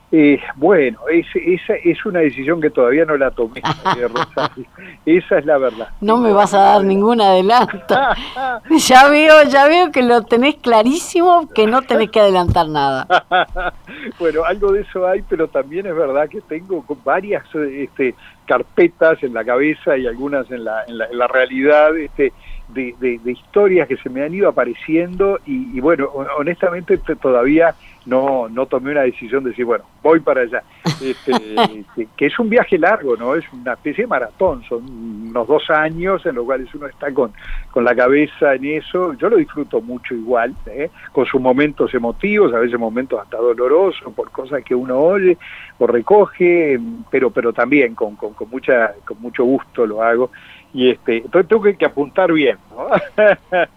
Eh, 0.09 0.39
bueno, 0.55 0.99
es, 1.11 1.25
esa 1.35 1.73
es 1.83 2.05
una 2.05 2.19
decisión 2.19 2.61
que 2.61 2.69
todavía 2.69 3.03
no 3.03 3.17
la 3.17 3.29
tomé, 3.31 3.61
Rosario. 3.85 4.65
Esa 5.05 5.39
es 5.39 5.45
la 5.45 5.57
verdad. 5.57 5.89
No 5.99 6.17
me 6.17 6.31
vas 6.31 6.53
a 6.53 6.59
dar 6.59 6.83
ningún 6.85 7.19
adelanto. 7.19 7.93
ya 8.87 9.09
veo, 9.09 9.43
ya 9.49 9.67
veo 9.67 9.91
que 9.91 10.03
lo 10.03 10.23
tenés 10.23 10.55
clarísimo, 10.55 11.49
que 11.53 11.67
no 11.67 11.81
tenés 11.81 12.09
que 12.09 12.21
adelantar 12.21 12.69
nada. 12.69 13.05
bueno, 14.19 14.45
algo 14.45 14.71
de 14.71 14.81
eso 14.81 15.05
hay, 15.05 15.23
pero 15.23 15.49
también 15.49 15.85
es 15.87 15.95
verdad 15.95 16.29
que 16.29 16.39
tengo 16.39 16.85
varias 17.03 17.43
este, 17.53 18.15
carpetas 18.45 19.21
en 19.23 19.33
la 19.33 19.43
cabeza 19.43 19.97
y 19.97 20.07
algunas 20.07 20.49
en 20.51 20.63
la, 20.63 20.85
en 20.85 21.17
la, 21.17 21.27
realidad. 21.27 21.97
Este, 21.97 22.31
de, 22.69 22.93
de, 22.99 23.31
historias 23.31 23.87
que 23.87 23.95
se 23.95 24.09
me 24.09 24.23
han 24.23 24.33
ido 24.33 24.49
apareciendo 24.49 25.39
y, 25.45 25.77
y 25.77 25.79
bueno, 25.79 26.09
honestamente 26.37 26.97
todavía 26.97 27.73
no, 28.07 28.47
no 28.47 28.65
tomé 28.65 28.91
una 28.91 29.01
decisión 29.01 29.43
de 29.43 29.49
decir, 29.49 29.65
bueno, 29.65 29.83
voy 30.01 30.21
para 30.21 30.41
allá. 30.41 30.63
Este, 31.01 31.33
que, 32.17 32.25
es 32.25 32.39
un 32.39 32.49
viaje 32.49 32.77
largo, 32.77 33.17
¿no? 33.17 33.35
Es 33.35 33.45
una 33.51 33.73
especie 33.73 34.05
de 34.05 34.07
maratón, 34.07 34.63
son 34.63 34.83
unos 35.29 35.47
dos 35.47 35.69
años 35.69 36.25
en 36.25 36.35
los 36.35 36.45
cuales 36.45 36.73
uno 36.73 36.87
está 36.87 37.13
con, 37.13 37.33
con 37.69 37.83
la 37.83 37.93
cabeza 37.93 38.55
en 38.55 38.65
eso. 38.65 39.13
Yo 39.15 39.29
lo 39.29 39.35
disfruto 39.35 39.81
mucho 39.81 40.15
igual, 40.15 40.55
¿eh? 40.67 40.89
con 41.11 41.25
sus 41.25 41.41
momentos 41.41 41.93
emotivos, 41.93 42.53
a 42.53 42.59
veces 42.59 42.79
momentos 42.79 43.19
hasta 43.19 43.37
dolorosos, 43.37 44.13
por 44.13 44.31
cosas 44.31 44.63
que 44.63 44.73
uno 44.73 44.97
oye 44.97 45.37
o 45.77 45.85
recoge, 45.85 46.79
pero, 47.11 47.29
pero 47.29 47.51
también 47.51 47.93
con, 47.93 48.15
con, 48.15 48.33
con, 48.33 48.49
mucha, 48.49 48.93
con 49.05 49.21
mucho 49.21 49.43
gusto 49.43 49.85
lo 49.85 50.01
hago 50.01 50.31
y 50.73 50.89
este 50.89 51.17
entonces 51.17 51.47
tengo 51.47 51.63
que, 51.63 51.85
apuntar 51.85 52.31
bien 52.31 52.57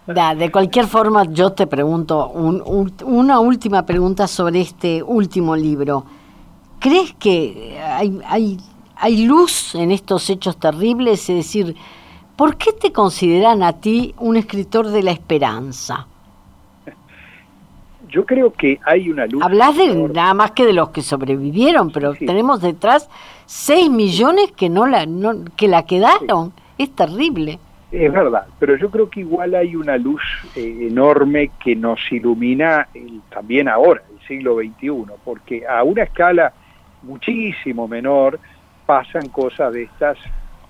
de 0.37 0.51
cualquier 0.51 0.87
forma 0.87 1.25
yo 1.25 1.53
te 1.53 1.67
pregunto 1.67 2.29
una 2.31 3.41
última 3.41 3.87
pregunta 3.87 4.27
sobre 4.27 4.61
este 4.61 5.03
último 5.03 5.57
libro 5.57 6.05
crees 6.79 7.15
que 7.15 7.81
hay, 7.83 8.21
hay 8.27 8.59
hay 8.97 9.25
luz 9.25 9.75
en 9.75 9.93
estos 9.93 10.29
hechos 10.29 10.59
terribles 10.59 11.31
es 11.31 11.37
decir 11.37 11.77
¿por 12.41 12.57
qué 12.57 12.73
te 12.73 12.91
consideran 12.91 13.63
a 13.63 13.75
ti 13.75 14.15
un 14.17 14.35
escritor 14.35 14.89
de 14.89 15.03
la 15.03 15.11
esperanza? 15.11 16.07
Yo 18.09 18.25
creo 18.25 18.51
que 18.51 18.81
hay 18.87 19.11
una 19.11 19.27
luz. 19.27 19.43
Hablas 19.45 19.77
de 19.77 19.95
nada 19.95 20.33
más 20.33 20.53
que 20.53 20.65
de 20.65 20.73
los 20.73 20.89
que 20.89 21.03
sobrevivieron, 21.03 21.91
pero 21.91 22.15
tenemos 22.15 22.63
detrás 22.63 23.11
6 23.45 23.91
millones 23.91 24.53
que 24.53 24.71
no 24.71 24.87
la 24.87 25.05
no, 25.05 25.45
que 25.55 25.69
la 25.69 25.83
quedaron. 25.85 26.55
Es 26.81 26.95
terrible. 26.95 27.59
Es 27.93 28.11
verdad, 28.11 28.47
pero 28.59 28.75
yo 28.77 28.91
creo 28.91 29.11
que 29.11 29.21
igual 29.21 29.55
hay 29.55 29.77
una 29.77 29.99
luz 29.99 30.23
eh, 30.57 30.87
enorme 30.89 31.51
que 31.63 31.77
nos 31.77 32.01
ilumina 32.11 32.89
también 33.29 33.69
ahora, 33.69 34.01
el 34.11 34.27
siglo 34.27 34.57
XXI, 34.57 35.13
porque 35.23 35.67
a 35.67 35.83
una 35.83 36.05
escala 36.05 36.55
muchísimo 37.03 37.87
menor 37.87 38.41
pasan 38.87 39.29
cosas 39.29 39.75
de 39.75 39.83
estas 39.83 40.17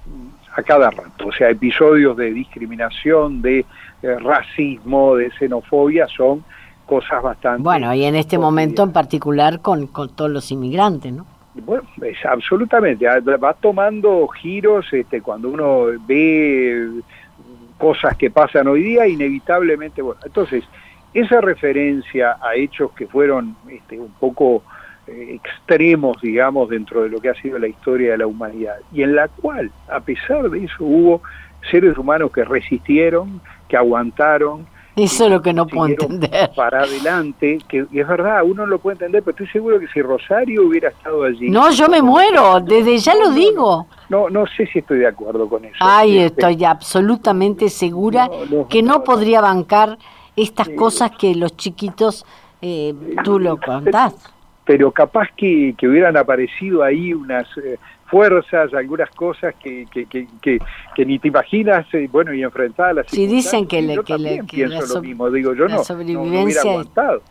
mm, 0.07 0.59
a 0.59 0.63
cada 0.65 0.91
rato, 0.91 1.29
o 1.29 1.33
sea, 1.33 1.49
episodios 1.49 2.17
de 2.17 2.33
discriminación, 2.33 3.41
de 3.41 3.61
eh, 4.03 4.19
racismo, 4.19 5.15
de 5.15 5.31
xenofobia 5.39 6.09
son 6.09 6.43
cosas 6.87 7.23
bastante... 7.23 7.63
Bueno, 7.63 7.95
y 7.95 8.03
en 8.03 8.17
este 8.17 8.37
momento 8.37 8.83
en 8.83 8.93
particular 8.93 9.61
con, 9.61 9.87
con 9.87 10.09
todos 10.09 10.31
los 10.31 10.51
inmigrantes, 10.51 11.13
¿no? 11.13 11.25
Bueno, 11.55 11.83
es 12.03 12.25
absolutamente, 12.25 13.09
ah, 13.09 13.19
va 13.21 13.55
tomando 13.55 14.29
giros 14.29 14.87
este, 14.93 15.21
cuando 15.21 15.49
uno 15.49 15.87
ve 16.07 17.03
cosas 17.77 18.17
que 18.17 18.31
pasan 18.31 18.69
hoy 18.69 18.83
día, 18.83 19.07
inevitablemente, 19.09 20.01
bueno, 20.01 20.21
entonces, 20.25 20.63
esa 21.13 21.41
referencia 21.41 22.37
a 22.41 22.55
hechos 22.55 22.93
que 22.93 23.09
fueron 23.09 23.57
este, 23.69 23.99
un 23.99 24.13
poco 24.13 24.63
eh, 25.09 25.41
extremos, 25.43 26.21
digamos, 26.21 26.69
dentro 26.69 27.03
de 27.03 27.09
lo 27.09 27.21
que 27.21 27.31
ha 27.31 27.35
sido 27.35 27.59
la 27.59 27.67
historia 27.67 28.13
de 28.13 28.19
la 28.19 28.27
humanidad, 28.29 28.77
y 28.93 29.03
en 29.03 29.17
la 29.17 29.27
cual, 29.27 29.73
a 29.89 29.99
pesar 30.01 30.49
de 30.51 30.65
eso, 30.65 30.85
hubo 30.85 31.23
seres 31.69 31.99
humanos 31.99 32.31
que 32.31 32.45
resistieron, 32.45 33.41
que 33.69 33.77
aguantaron, 33.77 34.67
eso 35.05 35.25
es 35.25 35.31
lo 35.31 35.43
que 35.43 35.53
no 35.53 35.67
puedo 35.67 35.87
entender. 35.87 36.51
Para 36.55 36.83
adelante, 36.83 37.59
que 37.69 37.87
es 37.93 38.09
verdad, 38.09 38.43
uno 38.45 38.67
lo 38.67 38.79
puede 38.79 38.95
entender, 38.95 39.23
pero 39.23 39.33
estoy 39.33 39.49
seguro 39.49 39.81
que 39.81 39.89
si 39.89 40.03
Rosario 40.03 40.67
hubiera 40.67 40.91
estado 40.91 41.25
allí. 41.25 41.51
No, 41.51 41.71
yo 41.71 41.89
me 41.89 42.03
muero, 42.03 42.61
desde 42.61 42.99
ya 42.99 43.15
lo 43.15 43.31
digo. 43.31 43.87
No, 44.09 44.29
no 44.29 44.47
sé 44.47 44.67
si 44.67 44.81
estoy 44.81 44.99
de 44.99 45.07
acuerdo 45.07 45.49
con 45.49 45.65
eso. 45.65 45.77
Ay, 45.81 46.19
este, 46.19 46.41
estoy 46.41 46.65
absolutamente 46.65 47.69
segura 47.69 48.29
que 48.69 48.83
no, 48.83 49.05
podría 49.05 49.41
bancar 49.41 49.99
estas 50.37 50.69
cosas 50.71 51.13
que 51.13 51.35
los 51.35 51.57
chiquitos, 51.57 52.25
eh, 52.63 52.95
tú 53.25 53.39
lo 53.39 53.59
contás. 53.59 54.15
Pero 54.65 54.91
capaz 54.93 55.29
que, 55.37 55.75
que 55.77 55.89
hubieran 55.89 56.17
aparecido 56.17 56.83
ahí 56.83 57.13
unas. 57.13 57.47
Eh, 57.59 57.79
fuerzas, 58.11 58.75
algunas 58.75 59.09
cosas 59.11 59.55
que, 59.63 59.87
que, 59.91 60.07
que, 60.07 60.27
que, 60.43 61.07
ni 61.07 61.19
te 61.19 61.29
imaginas, 61.29 61.87
eh, 61.95 62.09
bueno, 62.11 62.35
y 62.35 62.43
enfrentadas 62.43 62.97
las 62.97 63.07
Sí, 63.07 63.27
dicen 63.27 63.67
que, 63.67 63.81
le, 63.81 64.03
que, 64.03 64.19
le, 64.19 64.43
pienso 64.45 64.95
lo 64.95 65.03
mismo, 65.03 65.31
digo, 65.31 65.55
yo 65.55 65.69
no, 65.69 65.85
sobrevivencia 65.85 66.65
no, 66.65 66.71
aguantado, 66.71 67.23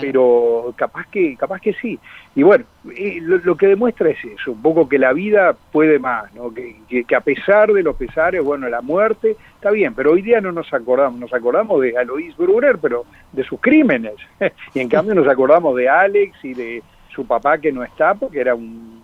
pero 0.00 0.72
capaz 0.76 1.06
que, 1.10 1.36
capaz 1.36 1.60
que 1.60 1.72
sí. 1.74 1.98
Y 2.36 2.44
bueno, 2.44 2.64
eh, 2.96 3.18
lo, 3.20 3.56
que 3.56 3.66
demuestra 3.66 4.10
es 4.10 4.24
eso, 4.24 4.52
un 4.52 4.62
poco 4.62 4.88
que 4.88 4.98
la 4.98 5.12
vida 5.12 5.56
puede 5.72 5.98
más, 5.98 6.32
¿no? 6.34 6.54
que, 6.54 6.76
que, 6.88 7.16
a 7.16 7.20
pesar 7.20 7.72
de 7.72 7.82
los 7.82 7.96
pesares, 7.96 8.42
bueno, 8.42 8.68
la 8.68 8.80
muerte 8.80 9.36
está 9.56 9.72
bien, 9.72 9.92
pero 9.94 10.12
hoy 10.12 10.22
día 10.22 10.40
no 10.40 10.52
nos 10.52 10.72
acordamos, 10.72 11.18
nos 11.18 11.34
acordamos 11.34 11.80
de 11.82 11.98
Alois 11.98 12.36
Brunner, 12.36 12.78
pero 12.78 13.06
de 13.32 13.42
sus 13.42 13.60
crímenes, 13.60 14.14
y 14.74 14.78
en 14.78 14.88
cambio 14.88 15.14
nos 15.14 15.26
acordamos 15.26 15.76
de 15.76 15.88
Alex 15.88 16.44
y 16.44 16.54
de 16.54 16.82
su 17.12 17.26
papá 17.26 17.58
que 17.58 17.72
no 17.72 17.82
está 17.82 18.14
porque 18.14 18.38
era 18.40 18.54
un 18.54 18.97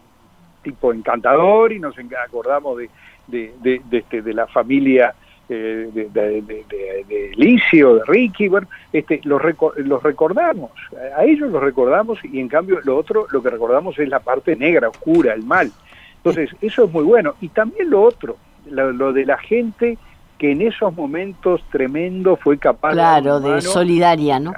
tipo 0.64 0.92
encantador 0.92 1.72
y 1.72 1.79
nos 1.79 1.94
acordamos 2.27 2.79
de, 2.79 2.90
de, 3.29 3.53
de, 3.62 3.98
este, 3.98 4.22
de 4.22 4.35
la 4.35 4.48
familia 4.48 5.14
eh, 5.48 5.90
de, 5.92 6.09
de, 6.09 6.42
de, 6.42 7.33
Licio, 7.37 7.96
de 7.96 8.03
Ricky, 8.07 8.48
bueno, 8.48 8.66
este, 8.92 9.20
los, 9.24 9.40
los 9.77 10.03
recordamos, 10.03 10.72
a 11.16 11.24
ellos 11.24 11.50
los 11.50 11.62
recordamos 11.62 12.18
y 12.24 12.40
en 12.40 12.48
cambio 12.48 12.81
lo 12.83 12.96
otro, 12.96 13.27
lo 13.31 13.42
que 13.42 13.50
recordamos 13.50 13.98
es 13.98 14.09
la 14.09 14.20
parte 14.20 14.57
negra, 14.57 14.88
oscura, 14.88 15.35
el 15.35 15.44
mal. 15.44 15.70
Entonces, 16.16 16.57
eso 16.62 16.85
es 16.85 16.90
muy 16.90 17.05
bueno. 17.05 17.35
Y 17.42 17.48
también 17.48 17.90
lo 17.90 18.03
otro, 18.03 18.38
lo 18.64 19.12
de 19.12 19.27
la 19.27 19.37
gente 19.37 19.98
que 20.38 20.50
en 20.52 20.62
esos 20.62 20.94
momentos 20.94 21.62
tremendos 21.70 22.40
fue 22.40 22.58
capaz 22.58 22.92
claro, 22.92 23.40
de, 23.40 23.60
solidaria, 23.60 24.40
¿no? 24.40 24.52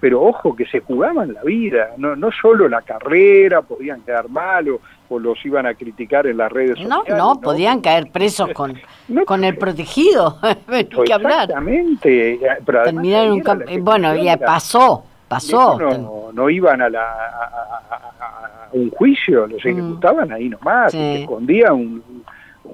pero 0.00 0.22
ojo, 0.22 0.56
que 0.56 0.64
se 0.66 0.80
jugaban 0.80 1.34
la 1.34 1.42
vida, 1.42 1.90
no, 1.98 2.16
no 2.16 2.30
solo 2.32 2.68
la 2.68 2.80
carrera, 2.82 3.60
podían 3.62 4.00
quedar 4.00 4.28
mal 4.28 4.68
o, 4.68 4.80
los 5.18 5.44
iban 5.44 5.66
a 5.66 5.74
criticar 5.74 6.28
en 6.28 6.36
las 6.36 6.52
redes 6.52 6.78
sociales. 6.78 7.04
No, 7.08 7.16
no, 7.16 7.40
podían 7.40 7.80
caer 7.80 8.12
presos 8.12 8.50
con, 8.52 8.78
con 9.26 9.42
el 9.42 9.58
protegido, 9.58 10.38
que 11.04 11.12
hablar. 11.12 11.48
Exactamente. 11.48 12.40
Pero 12.64 12.82
Terminaron 12.84 13.32
un 13.32 13.84
bueno, 13.84 14.14
ya 14.14 14.36
pasó, 14.36 15.04
pasó. 15.26 15.76
No, 15.78 16.30
no, 16.32 16.48
iban 16.48 16.80
a, 16.80 16.88
la, 16.88 17.02
a, 17.02 18.68
un 18.72 18.88
juicio, 18.90 19.48
los 19.48 19.64
mm. 19.64 19.68
ejecutaban 19.68 20.32
ahí 20.32 20.48
nomás, 20.48 20.92
se 20.92 21.22
escondía 21.22 21.72
un 21.72 22.22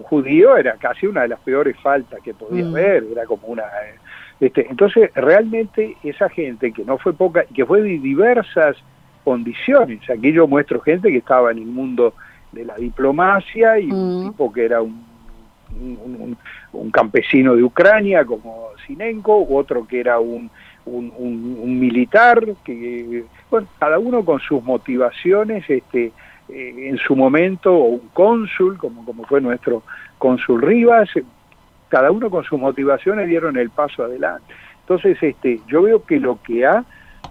judío 0.06 0.56
era 0.56 0.74
casi 0.76 1.06
una 1.06 1.22
de 1.22 1.28
las 1.28 1.40
peores 1.40 1.76
faltas 1.80 2.20
que 2.22 2.32
podía 2.34 2.64
mm. 2.64 2.68
haber, 2.68 3.04
era 3.12 3.24
como 3.24 3.48
una... 3.48 3.62
Eh, 3.64 3.94
este, 4.38 4.66
entonces, 4.68 5.10
realmente 5.14 5.96
esa 6.02 6.28
gente, 6.28 6.72
que 6.72 6.84
no 6.84 6.98
fue 6.98 7.14
poca, 7.14 7.44
que 7.54 7.64
fue 7.64 7.80
de 7.80 7.98
diversas 7.98 8.76
condiciones, 9.24 10.08
aquí 10.10 10.32
yo 10.32 10.46
muestro 10.46 10.80
gente 10.80 11.10
que 11.10 11.18
estaba 11.18 11.50
en 11.50 11.58
el 11.58 11.66
mundo 11.66 12.14
de 12.52 12.64
la 12.64 12.76
diplomacia 12.76 13.78
y 13.78 13.90
un 13.90 14.20
mm. 14.20 14.30
tipo 14.30 14.52
que 14.52 14.64
era 14.64 14.82
un, 14.82 15.04
un, 16.72 16.90
campesino 16.90 17.56
de 17.56 17.62
Ucrania 17.62 18.24
como 18.24 18.68
Sinenko, 18.86 19.46
otro 19.50 19.86
que 19.86 20.00
era 20.00 20.20
un, 20.20 20.50
un, 20.86 21.80
militar, 21.80 22.42
que, 22.64 23.24
bueno, 23.50 23.66
cada 23.78 23.98
uno 23.98 24.24
con 24.24 24.40
sus 24.40 24.62
motivaciones, 24.62 25.68
este, 25.68 26.12
eh, 26.48 26.88
en 26.88 26.98
su 26.98 27.16
momento, 27.16 27.74
o 27.74 27.84
un 27.86 28.08
cónsul, 28.12 28.78
como, 28.78 29.04
como 29.04 29.24
fue 29.24 29.40
nuestro 29.40 29.82
cónsul 30.18 30.62
Rivas, 30.62 31.08
cada 31.88 32.10
uno 32.10 32.30
con 32.30 32.44
sus 32.44 32.58
motivaciones 32.58 33.28
dieron 33.28 33.56
el 33.56 33.70
paso 33.70 34.04
adelante. 34.04 34.52
Entonces, 34.80 35.20
este, 35.22 35.60
yo 35.66 35.82
veo 35.82 36.04
que 36.04 36.20
lo 36.20 36.40
que 36.42 36.66
ha, 36.66 36.84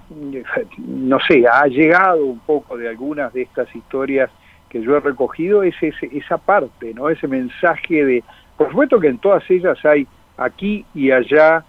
no 0.77 1.19
sé, 1.21 1.45
ha 1.47 1.65
llegado 1.67 2.25
un 2.25 2.39
poco 2.39 2.77
de 2.77 2.89
algunas 2.89 3.33
de 3.33 3.43
estas 3.43 3.73
historias 3.75 4.29
que 4.69 4.81
yo 4.81 4.97
he 4.97 4.99
recogido 4.99 5.63
es 5.63 5.75
ese, 5.81 6.09
esa 6.11 6.37
parte, 6.37 6.93
¿no? 6.93 7.09
Ese 7.09 7.27
mensaje 7.27 8.03
de, 8.03 8.23
por 8.57 8.69
supuesto 8.69 8.99
que 8.99 9.07
en 9.07 9.19
todas 9.19 9.49
ellas 9.49 9.77
hay 9.85 10.07
aquí 10.37 10.85
y 10.93 11.11
allá 11.11 11.63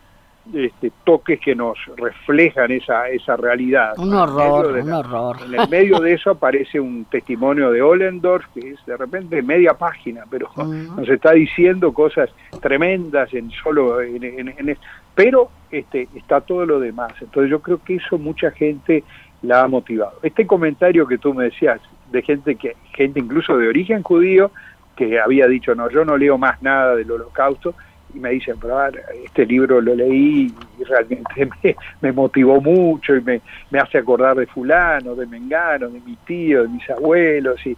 este, 0.55 0.93
toques 1.05 1.41
que 1.41 1.55
nos 1.55 1.79
reflejan 1.97 2.71
esa, 2.71 3.09
esa 3.09 3.37
realidad. 3.37 3.95
Un 3.99 4.15
horror, 4.15 4.79
un 4.79 4.93
horror. 4.93 5.37
En 5.47 5.61
el 5.61 5.69
medio 5.69 5.99
de 5.99 6.15
eso 6.15 6.31
aparece 6.31 6.79
un 6.79 7.05
testimonio 7.07 7.71
de 7.71 7.83
Ollendorf, 7.83 8.47
que 8.55 8.71
es 8.71 8.87
de 8.87 8.97
repente 8.97 9.43
media 9.43 9.75
página, 9.75 10.25
pero 10.31 10.49
nos 10.57 11.09
está 11.09 11.33
diciendo 11.33 11.93
cosas 11.93 12.31
tremendas 12.61 13.33
en 13.35 13.51
solo... 13.51 14.01
En, 14.01 14.77
pero 15.15 15.51
este, 15.71 16.09
está 16.15 16.41
todo 16.43 16.67
lo 16.67 16.79
demás. 16.79 17.13
Entonces 17.21 17.51
yo 17.51 17.61
creo 17.61 17.83
que 17.83 17.97
eso 17.97 18.19
mucha 18.19 18.51
gente 18.51 19.03
la 19.43 19.63
ha 19.63 19.69
motivado. 19.69 20.19
Este 20.23 20.47
comentario 20.47 21.07
que 21.07 21.19
tú 21.19 21.35
me 21.35 21.45
decías, 21.45 21.81
de 22.11 22.23
gente 22.23 22.57
que 22.57 22.77
gente 22.93 23.21
incluso 23.21 23.57
de 23.57 23.69
origen 23.69 24.03
judío, 24.03 24.51
que 24.95 25.21
había 25.21 25.47
dicho, 25.47 25.75
no, 25.75 25.91
yo 25.91 26.05
no 26.05 26.17
leo 26.17 26.39
más 26.39 26.63
nada 26.63 26.97
del 26.97 27.11
holocausto, 27.11 27.75
y 28.17 28.21
me 28.21 28.31
dicen, 28.31 28.57
pero 28.61 28.79
este 29.25 29.45
libro 29.45 29.81
lo 29.81 29.95
leí 29.95 30.53
y 30.79 30.85
realmente 30.85 31.49
me, 32.01 32.13
motivó 32.13 32.61
mucho 32.61 33.15
y 33.15 33.21
me, 33.21 33.43
me, 33.71 33.79
hace 33.79 33.99
acordar 33.99 34.37
de 34.37 34.47
fulano, 34.47 35.15
de 35.15 35.27
Mengano, 35.27 35.89
de 35.89 36.01
mi 36.01 36.17
tío, 36.27 36.63
de 36.63 36.69
mis 36.69 36.89
abuelos, 36.89 37.61
y, 37.67 37.77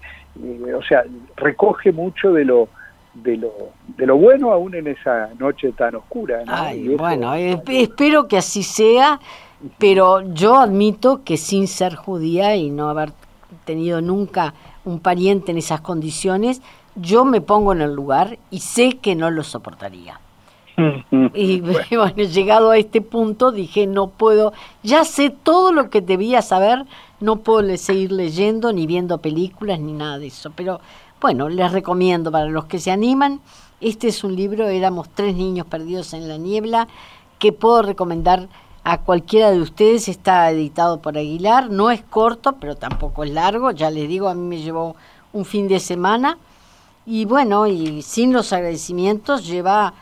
o 0.73 0.83
sea, 0.83 1.05
recoge 1.37 1.93
mucho 1.93 2.33
de 2.33 2.45
lo 2.45 2.69
de 3.15 3.37
lo, 3.37 3.53
de 3.97 4.07
lo 4.07 4.17
bueno 4.17 4.53
aún 4.53 4.77
en 4.77 4.87
esa 4.87 5.31
noche 5.41 5.73
tan 5.73 5.97
oscura. 5.97 6.45
bueno, 6.97 7.35
eh, 7.35 7.61
espero 7.67 8.29
que 8.29 8.37
así 8.37 8.63
sea, 8.63 9.19
pero 9.79 10.21
yo 10.35 10.61
admito 10.61 11.25
que 11.25 11.37
sin 11.37 11.67
ser 11.67 11.97
judía 11.97 12.55
y 12.55 12.71
no 12.71 12.89
haber 12.89 13.11
tenido 13.65 14.01
nunca 14.01 14.55
un 14.85 15.01
pariente 15.01 15.51
en 15.51 15.59
esas 15.59 15.81
condiciones, 15.81 16.63
yo 16.95 17.25
me 17.25 17.41
pongo 17.41 17.73
en 17.73 17.81
el 17.81 17.93
lugar 17.93 18.39
y 18.51 18.61
sé 18.61 18.99
que 18.99 19.17
no 19.17 19.31
lo 19.31 19.43
soportaría. 19.43 20.21
Y 21.35 21.61
bueno, 21.97 22.15
llegado 22.15 22.71
a 22.71 22.79
este 22.79 23.01
punto 23.01 23.53
dije, 23.53 23.87
no 23.87 24.09
puedo, 24.09 24.53
ya 24.83 25.05
sé 25.05 25.31
todo 25.31 25.73
lo 25.73 25.91
que 25.91 26.01
debía 26.01 26.43
saber, 26.43 26.85
no 27.21 27.37
puedo 27.37 27.77
seguir 27.77 28.13
leyendo 28.13 28.73
ni 28.73 28.87
viendo 28.87 29.19
películas 29.19 29.81
ni 29.81 29.93
nada 29.93 30.19
de 30.19 30.29
eso. 30.29 30.53
Pero 30.55 30.81
bueno, 31.21 31.49
les 31.49 31.73
recomiendo 31.73 32.31
para 32.31 32.47
los 32.47 32.67
que 32.67 32.79
se 32.79 32.91
animan, 32.91 33.41
este 33.81 34.09
es 34.09 34.25
un 34.25 34.37
libro, 34.37 34.69
éramos 34.69 35.09
tres 35.15 35.35
niños 35.35 35.67
perdidos 35.67 36.13
en 36.13 36.29
la 36.29 36.37
niebla, 36.37 36.89
que 37.39 37.53
puedo 37.53 37.83
recomendar 37.83 38.49
a 38.85 38.99
cualquiera 38.99 39.51
de 39.51 39.61
ustedes, 39.61 40.09
está 40.09 40.51
editado 40.51 41.01
por 41.01 41.19
Aguilar, 41.19 41.71
no 41.71 41.91
es 41.91 42.03
corto, 42.03 42.55
pero 42.59 42.77
tampoco 42.77 43.25
es 43.25 43.31
largo, 43.31 43.71
ya 43.71 43.91
les 43.91 44.09
digo, 44.09 44.29
a 44.29 44.35
mí 44.35 44.47
me 44.47 44.63
llevó 44.63 44.97
un 45.33 45.45
fin 45.45 45.69
de 45.69 45.79
semana 45.79 46.39
y 47.05 47.25
bueno, 47.25 47.67
y 47.67 48.03
sin 48.03 48.33
los 48.33 48.53
agradecimientos 48.53 49.47
lleva 49.47 49.93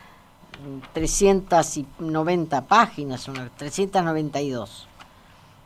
390 0.93 2.61
páginas, 2.67 3.29
392 3.57 4.87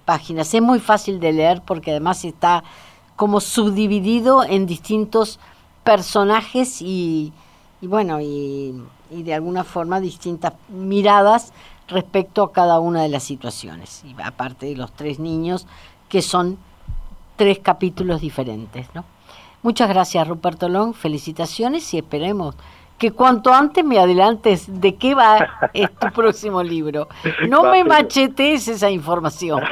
páginas. 0.05 0.53
Es 0.53 0.61
muy 0.61 0.79
fácil 0.79 1.19
de 1.19 1.33
leer 1.33 1.61
porque 1.65 1.91
además 1.91 2.25
está 2.25 2.63
como 3.15 3.39
subdividido 3.39 4.43
en 4.43 4.65
distintos 4.65 5.39
personajes 5.83 6.81
y, 6.81 7.33
bueno, 7.81 8.19
y, 8.21 8.73
de 9.09 9.33
alguna 9.33 9.63
forma 9.63 9.99
distintas 9.99 10.53
miradas 10.69 11.53
respecto 11.87 12.43
a 12.43 12.51
cada 12.51 12.79
una 12.79 13.03
de 13.03 13.09
las 13.09 13.23
situaciones. 13.23 14.03
Y 14.05 14.15
aparte 14.23 14.67
de 14.67 14.75
los 14.75 14.91
tres 14.93 15.19
niños, 15.19 15.67
que 16.07 16.21
son 16.21 16.57
tres 17.35 17.59
capítulos 17.59 18.21
diferentes, 18.21 18.87
¿no? 18.93 19.03
Muchas 19.63 19.89
gracias, 19.89 20.27
Ruperto 20.27 20.69
Long. 20.69 20.93
Felicitaciones 20.95 21.93
y 21.93 21.99
esperemos 21.99 22.55
que 23.01 23.13
cuanto 23.13 23.51
antes 23.51 23.83
me 23.83 23.97
adelantes 23.97 24.79
de 24.79 24.93
qué 24.93 25.15
va 25.15 25.49
tu 25.99 26.11
próximo 26.11 26.61
libro. 26.61 27.07
No 27.49 27.63
me 27.63 27.83
machetes 27.83 28.67
esa 28.67 28.91
información. 28.91 29.63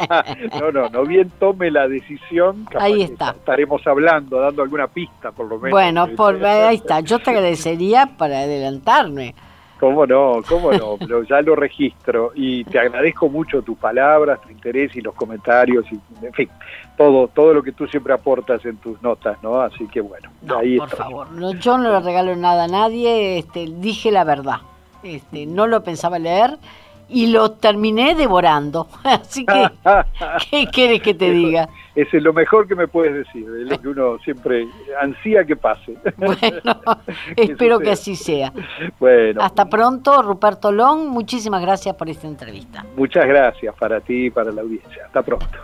no, 0.60 0.72
no, 0.72 0.88
no 0.88 1.04
bien 1.04 1.30
tome 1.38 1.70
la 1.70 1.86
decisión. 1.86 2.66
Ahí 2.76 3.02
está. 3.02 3.36
Estaremos 3.38 3.86
hablando, 3.86 4.40
dando 4.40 4.64
alguna 4.64 4.88
pista 4.88 5.30
por 5.30 5.46
lo 5.46 5.58
menos. 5.58 5.70
Bueno, 5.70 6.08
por, 6.16 6.44
ahí 6.44 6.74
está. 6.74 6.98
Yo 6.98 7.20
te 7.20 7.30
agradecería 7.36 8.16
para 8.18 8.40
adelantarme. 8.40 9.36
Cómo 9.82 10.06
no, 10.06 10.42
cómo 10.48 10.70
no, 10.70 10.96
pero 10.96 11.24
ya 11.24 11.42
lo 11.42 11.56
registro 11.56 12.30
y 12.36 12.62
te 12.62 12.78
agradezco 12.78 13.28
mucho 13.28 13.62
tus 13.62 13.76
palabras, 13.76 14.40
tu 14.40 14.50
interés 14.50 14.94
y 14.94 15.00
los 15.00 15.12
comentarios 15.12 15.84
y 15.90 16.24
en 16.24 16.32
fin, 16.32 16.48
todo 16.96 17.26
todo 17.26 17.52
lo 17.52 17.64
que 17.64 17.72
tú 17.72 17.88
siempre 17.88 18.12
aportas 18.12 18.64
en 18.64 18.76
tus 18.76 19.02
notas, 19.02 19.42
¿no? 19.42 19.60
Así 19.60 19.88
que 19.88 20.00
bueno, 20.00 20.30
ahí 20.56 20.78
por 20.78 20.88
favor, 20.88 21.26
yo 21.58 21.78
no 21.78 21.90
le 21.90 21.98
regalo 21.98 22.36
nada 22.36 22.64
a 22.64 22.68
nadie, 22.68 23.38
este, 23.38 23.66
dije 23.66 24.12
la 24.12 24.22
verdad. 24.22 24.58
Este, 25.02 25.46
no 25.46 25.66
lo 25.66 25.82
pensaba 25.82 26.20
leer 26.20 26.58
y 27.08 27.26
lo 27.28 27.52
terminé 27.52 28.14
devorando. 28.14 28.88
Así 29.04 29.44
que, 29.44 29.70
¿qué 30.50 30.66
quieres 30.66 31.02
que 31.02 31.14
te 31.14 31.30
diga? 31.30 31.68
Eso 31.94 32.16
es 32.16 32.22
lo 32.22 32.32
mejor 32.32 32.66
que 32.66 32.74
me 32.74 32.88
puedes 32.88 33.12
decir, 33.14 33.44
es 33.60 33.68
lo 33.68 33.78
que 33.78 33.88
uno 33.88 34.18
siempre 34.24 34.66
ansía 35.00 35.44
que 35.44 35.56
pase. 35.56 35.96
Bueno, 36.16 36.76
espero 37.36 37.78
que 37.80 37.90
así 37.90 38.16
sea. 38.16 38.52
Bueno. 38.98 39.42
Hasta 39.42 39.66
pronto, 39.66 40.22
Ruperto 40.22 40.72
Long. 40.72 41.08
Muchísimas 41.08 41.60
gracias 41.60 41.94
por 41.96 42.08
esta 42.08 42.26
entrevista. 42.26 42.86
Muchas 42.96 43.26
gracias 43.26 43.74
para 43.74 44.00
ti 44.00 44.26
y 44.26 44.30
para 44.30 44.52
la 44.52 44.62
audiencia. 44.62 45.06
Hasta 45.06 45.22
pronto. 45.22 45.58